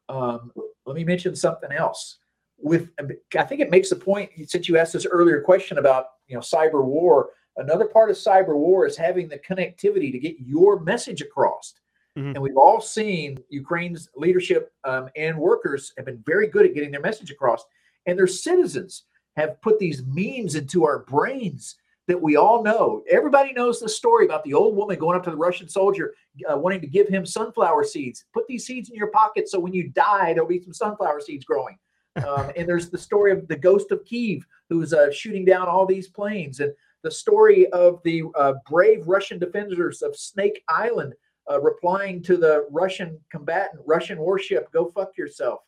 [0.10, 0.52] Um,
[0.86, 2.18] let me mention something else
[2.62, 2.90] with
[3.38, 6.42] i think it makes a point since you asked this earlier question about you know
[6.42, 11.22] cyber war another part of cyber war is having the connectivity to get your message
[11.22, 11.74] across.
[12.18, 12.30] Mm-hmm.
[12.36, 16.92] and we've all seen ukraine's leadership um, and workers have been very good at getting
[16.92, 17.64] their message across
[18.06, 19.04] and their citizens
[19.38, 21.78] have put these memes into our brains
[22.08, 23.02] that we all know.
[23.10, 26.14] Everybody knows the story about the old woman going up to the russian soldier
[26.52, 28.26] uh, wanting to give him sunflower seeds.
[28.34, 31.46] Put these seeds in your pocket so when you die there'll be some sunflower seeds
[31.46, 31.78] growing
[32.16, 35.86] um, and there's the story of the ghost of Kiev, who's uh, shooting down all
[35.86, 41.14] these planes, and the story of the uh, brave Russian defenders of Snake Island
[41.50, 45.60] uh, replying to the Russian combatant, Russian warship, "Go fuck yourself."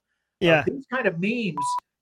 [0.42, 1.56] Uh, yeah, these kind of memes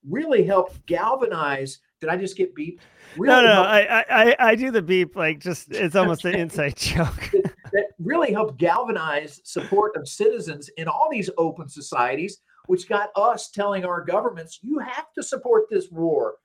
[0.09, 1.79] really help galvanize.
[1.99, 2.79] Did I just get beeped?
[3.15, 3.61] Really no, no, no.
[3.61, 7.31] I, I, I do the beep like just it's almost an inside joke.
[7.73, 13.49] that really helped galvanize support of citizens in all these open societies which got us
[13.49, 16.35] telling our governments, you have to support this war.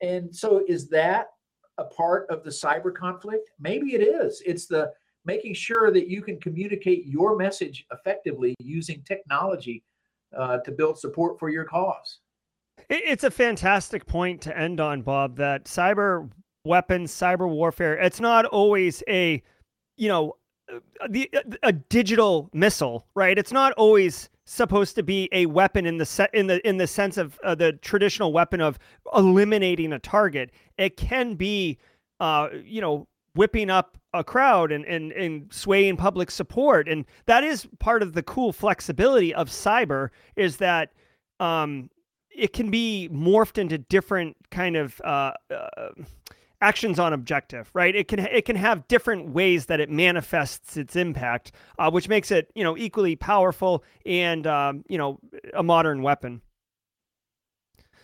[0.00, 1.28] And so, is that
[1.78, 3.50] a part of the cyber conflict?
[3.58, 4.42] Maybe it is.
[4.46, 4.92] It's the
[5.24, 9.82] making sure that you can communicate your message effectively using technology
[10.36, 12.18] uh, to build support for your cause.
[12.90, 15.36] It's a fantastic point to end on, Bob.
[15.36, 16.30] That cyber
[16.64, 19.42] weapons, cyber warfare, it's not always a,
[19.96, 20.36] you know,
[20.72, 21.30] uh, the
[21.62, 23.38] a digital missile, right?
[23.38, 26.86] It's not always supposed to be a weapon in the set in the in the
[26.86, 28.78] sense of uh, the traditional weapon of
[29.14, 30.50] eliminating a target.
[30.78, 31.78] It can be,
[32.20, 37.42] uh, you know, whipping up a crowd and, and and swaying public support, and that
[37.44, 40.10] is part of the cool flexibility of cyber.
[40.36, 40.92] Is that
[41.40, 41.90] um,
[42.30, 45.88] it can be morphed into different kind of uh, uh,
[46.64, 47.94] actions on objective, right?
[47.94, 52.30] It can it can have different ways that it manifests its impact, uh, which makes
[52.30, 55.18] it you know equally powerful and um, you know
[55.52, 56.40] a modern weapon.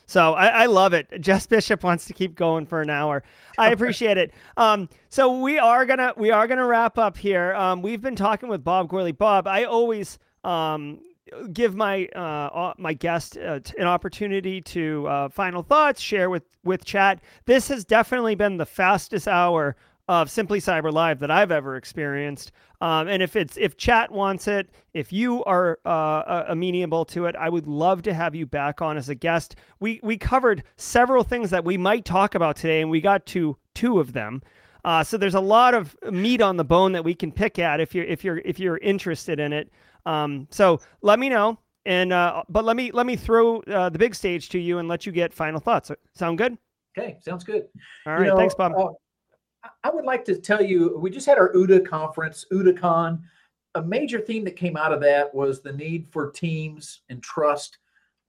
[0.06, 1.06] So I, I, love it.
[1.20, 3.22] Jess Bishop wants to keep going for an hour.
[3.56, 4.34] I appreciate it.
[4.56, 7.54] Um, so we are gonna we are gonna wrap up here.
[7.54, 9.16] Um, we've been talking with Bob Gourley.
[9.16, 11.00] Bob, I always um,
[11.52, 16.84] give my uh, my guest uh, an opportunity to uh, final thoughts, share with with
[16.84, 17.20] chat.
[17.46, 19.76] This has definitely been the fastest hour
[20.08, 22.50] of Simply Cyber Live that I've ever experienced.
[22.80, 27.36] Um, and if it's if chat wants it, if you are uh, amenable to it,
[27.36, 29.56] I would love to have you back on as a guest.
[29.78, 33.56] We we covered several things that we might talk about today, and we got to
[33.74, 34.42] two of them.
[34.84, 37.80] Uh, so there's a lot of meat on the bone that we can pick at
[37.80, 39.70] if you're if you're if you're interested in it.
[40.06, 41.58] Um, so let me know.
[41.86, 44.88] And uh, but let me let me throw uh, the big stage to you and
[44.88, 45.90] let you get final thoughts.
[46.14, 46.58] Sound good?
[46.96, 47.68] Okay, sounds good.
[48.06, 48.72] All right, you know, thanks, Bob.
[48.76, 48.88] Uh,
[49.84, 53.20] I would like to tell you, we just had our OODA conference, OODACon.
[53.76, 57.78] A major theme that came out of that was the need for teams and trust.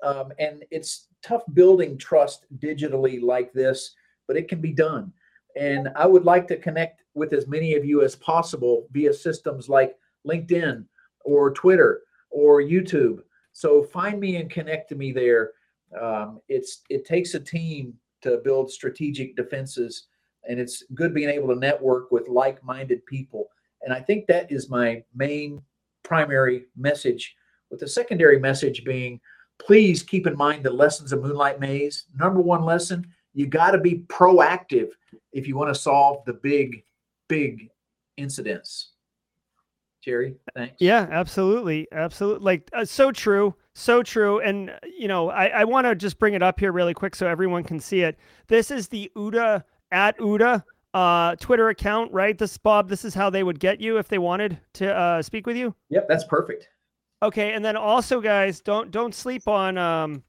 [0.04, 3.96] Um, and it's tough building trust digitally like this,
[4.28, 5.12] but it can be done.
[5.56, 9.68] And I would like to connect with as many of you as possible via systems
[9.68, 9.98] like
[10.28, 10.86] LinkedIn,
[11.24, 13.20] or Twitter or YouTube.
[13.54, 15.52] So find me and connect to me there.
[16.00, 20.08] Um, it's it takes a team to build strategic defenses,
[20.48, 23.50] and it's good being able to network with like-minded people.
[23.82, 25.62] And I think that is my main
[26.04, 27.36] primary message.
[27.70, 29.20] With the secondary message being,
[29.60, 32.06] please keep in mind the lessons of Moonlight Maze.
[32.18, 34.90] Number one lesson: you got to be proactive
[35.34, 36.84] if you want to solve the big,
[37.28, 37.70] big
[38.18, 38.92] incidents.
[40.04, 40.36] Jerry.
[40.56, 40.76] Thanks.
[40.80, 42.44] Yeah, absolutely, absolutely.
[42.44, 44.40] Like uh, so true, so true.
[44.40, 47.28] And you know, I, I want to just bring it up here really quick so
[47.28, 48.18] everyone can see it.
[48.48, 52.38] This is the OODA at OODA uh, Twitter account, right?
[52.38, 52.90] This Bob.
[52.90, 55.74] This is how they would get you if they wanted to uh, speak with you.
[55.90, 56.70] Yep, that's perfect.
[57.24, 60.24] Okay, and then also, guys, don't don't sleep on um,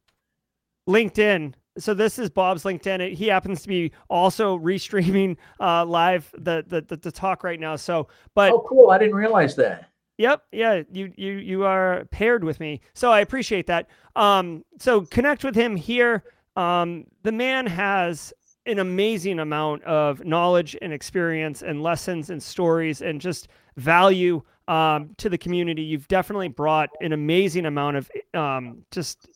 [0.89, 3.15] LinkedIn so this is Bob's LinkedIn.
[3.15, 7.77] He happens to be also restreaming uh, live the, the, the the talk right now.
[7.77, 8.91] So, but oh, cool!
[8.91, 9.89] I didn't realize that.
[10.19, 13.89] Yep, yeah, you you you are paired with me, so I appreciate that.
[14.17, 16.25] Um, so connect with him here.
[16.57, 18.33] Um, the man has
[18.67, 25.11] an amazing amount of knowledge and experience and lessons and stories and just value um,
[25.17, 25.83] to the community.
[25.83, 29.27] You've definitely brought an amazing amount of um, just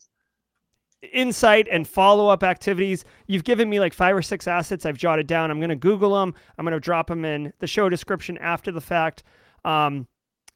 [1.13, 3.05] insight and follow up activities.
[3.27, 5.51] You've given me like five or six assets I've jotted down.
[5.51, 6.33] I'm going to Google them.
[6.57, 9.23] I'm going to drop them in the show description after the fact.
[9.65, 10.07] Um,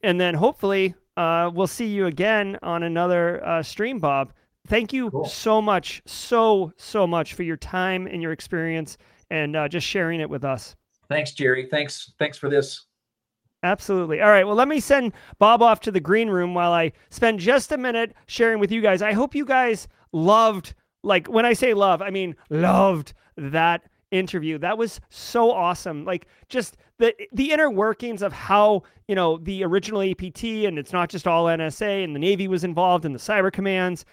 [0.04, 4.34] and then hopefully uh, we'll see you again on another uh, stream, Bob.
[4.68, 5.26] Thank you cool.
[5.26, 8.98] so much, so, so much for your time and your experience
[9.30, 10.76] and uh, just sharing it with us.
[11.10, 11.68] Thanks, Jerry.
[11.70, 12.14] Thanks.
[12.20, 12.86] Thanks for this.
[13.64, 14.22] Absolutely.
[14.22, 14.46] All right.
[14.46, 17.78] Well, let me send Bob off to the green room while I spend just a
[17.78, 19.02] minute sharing with you guys.
[19.02, 24.58] I hope you guys loved like when I say love, I mean loved that interview.
[24.58, 26.06] That was so awesome.
[26.06, 30.94] Like just the the inner workings of how, you know, the original APT and it's
[30.94, 34.06] not just all NSA and the Navy was involved in the cyber commands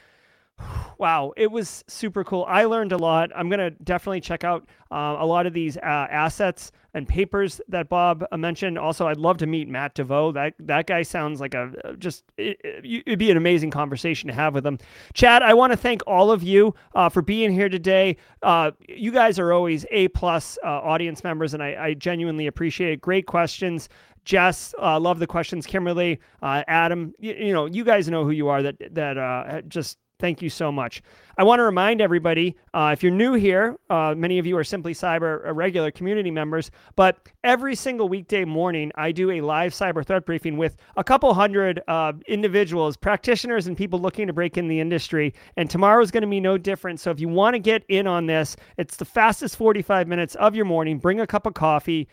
[0.98, 2.44] wow, it was super cool.
[2.48, 3.30] I learned a lot.
[3.34, 5.80] I'm going to definitely check out uh, a lot of these uh,
[6.10, 8.78] assets and papers that Bob uh, mentioned.
[8.78, 10.34] Also, I'd love to meet Matt Devost.
[10.34, 14.34] That that guy sounds like a uh, just it, would be an amazing conversation to
[14.34, 14.78] have with him.
[15.14, 18.16] Chad, I want to thank all of you uh, for being here today.
[18.42, 23.00] Uh, you guys are always a plus audience members, and I, I, genuinely appreciate it.
[23.00, 23.88] Great questions.
[24.24, 25.66] Jess, love the questions.
[25.66, 28.62] Kimberly, Adam, you, you, know, you guys know who you are.
[28.62, 31.00] That that just Thank you so much.
[31.36, 34.64] I want to remind everybody uh, if you're new here, uh, many of you are
[34.64, 39.72] Simply Cyber uh, regular community members, but every single weekday morning, I do a live
[39.72, 44.58] cyber threat briefing with a couple hundred uh, individuals, practitioners, and people looking to break
[44.58, 45.34] in the industry.
[45.56, 46.98] And tomorrow is going to be no different.
[46.98, 50.56] So if you want to get in on this, it's the fastest 45 minutes of
[50.56, 50.98] your morning.
[50.98, 52.08] Bring a cup of coffee.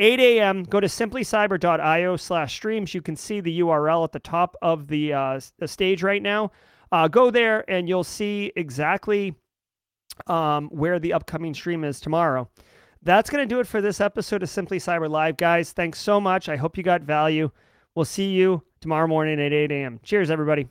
[0.00, 0.64] 8 a.m.
[0.64, 2.94] Go to simplycyber.io slash streams.
[2.94, 6.50] You can see the URL at the top of the, uh, the stage right now.
[6.94, 9.34] Uh, go there and you'll see exactly
[10.28, 12.48] um, where the upcoming stream is tomorrow.
[13.02, 15.72] That's going to do it for this episode of Simply Cyber Live, guys.
[15.72, 16.48] Thanks so much.
[16.48, 17.50] I hope you got value.
[17.96, 19.98] We'll see you tomorrow morning at 8 a.m.
[20.04, 20.68] Cheers, everybody.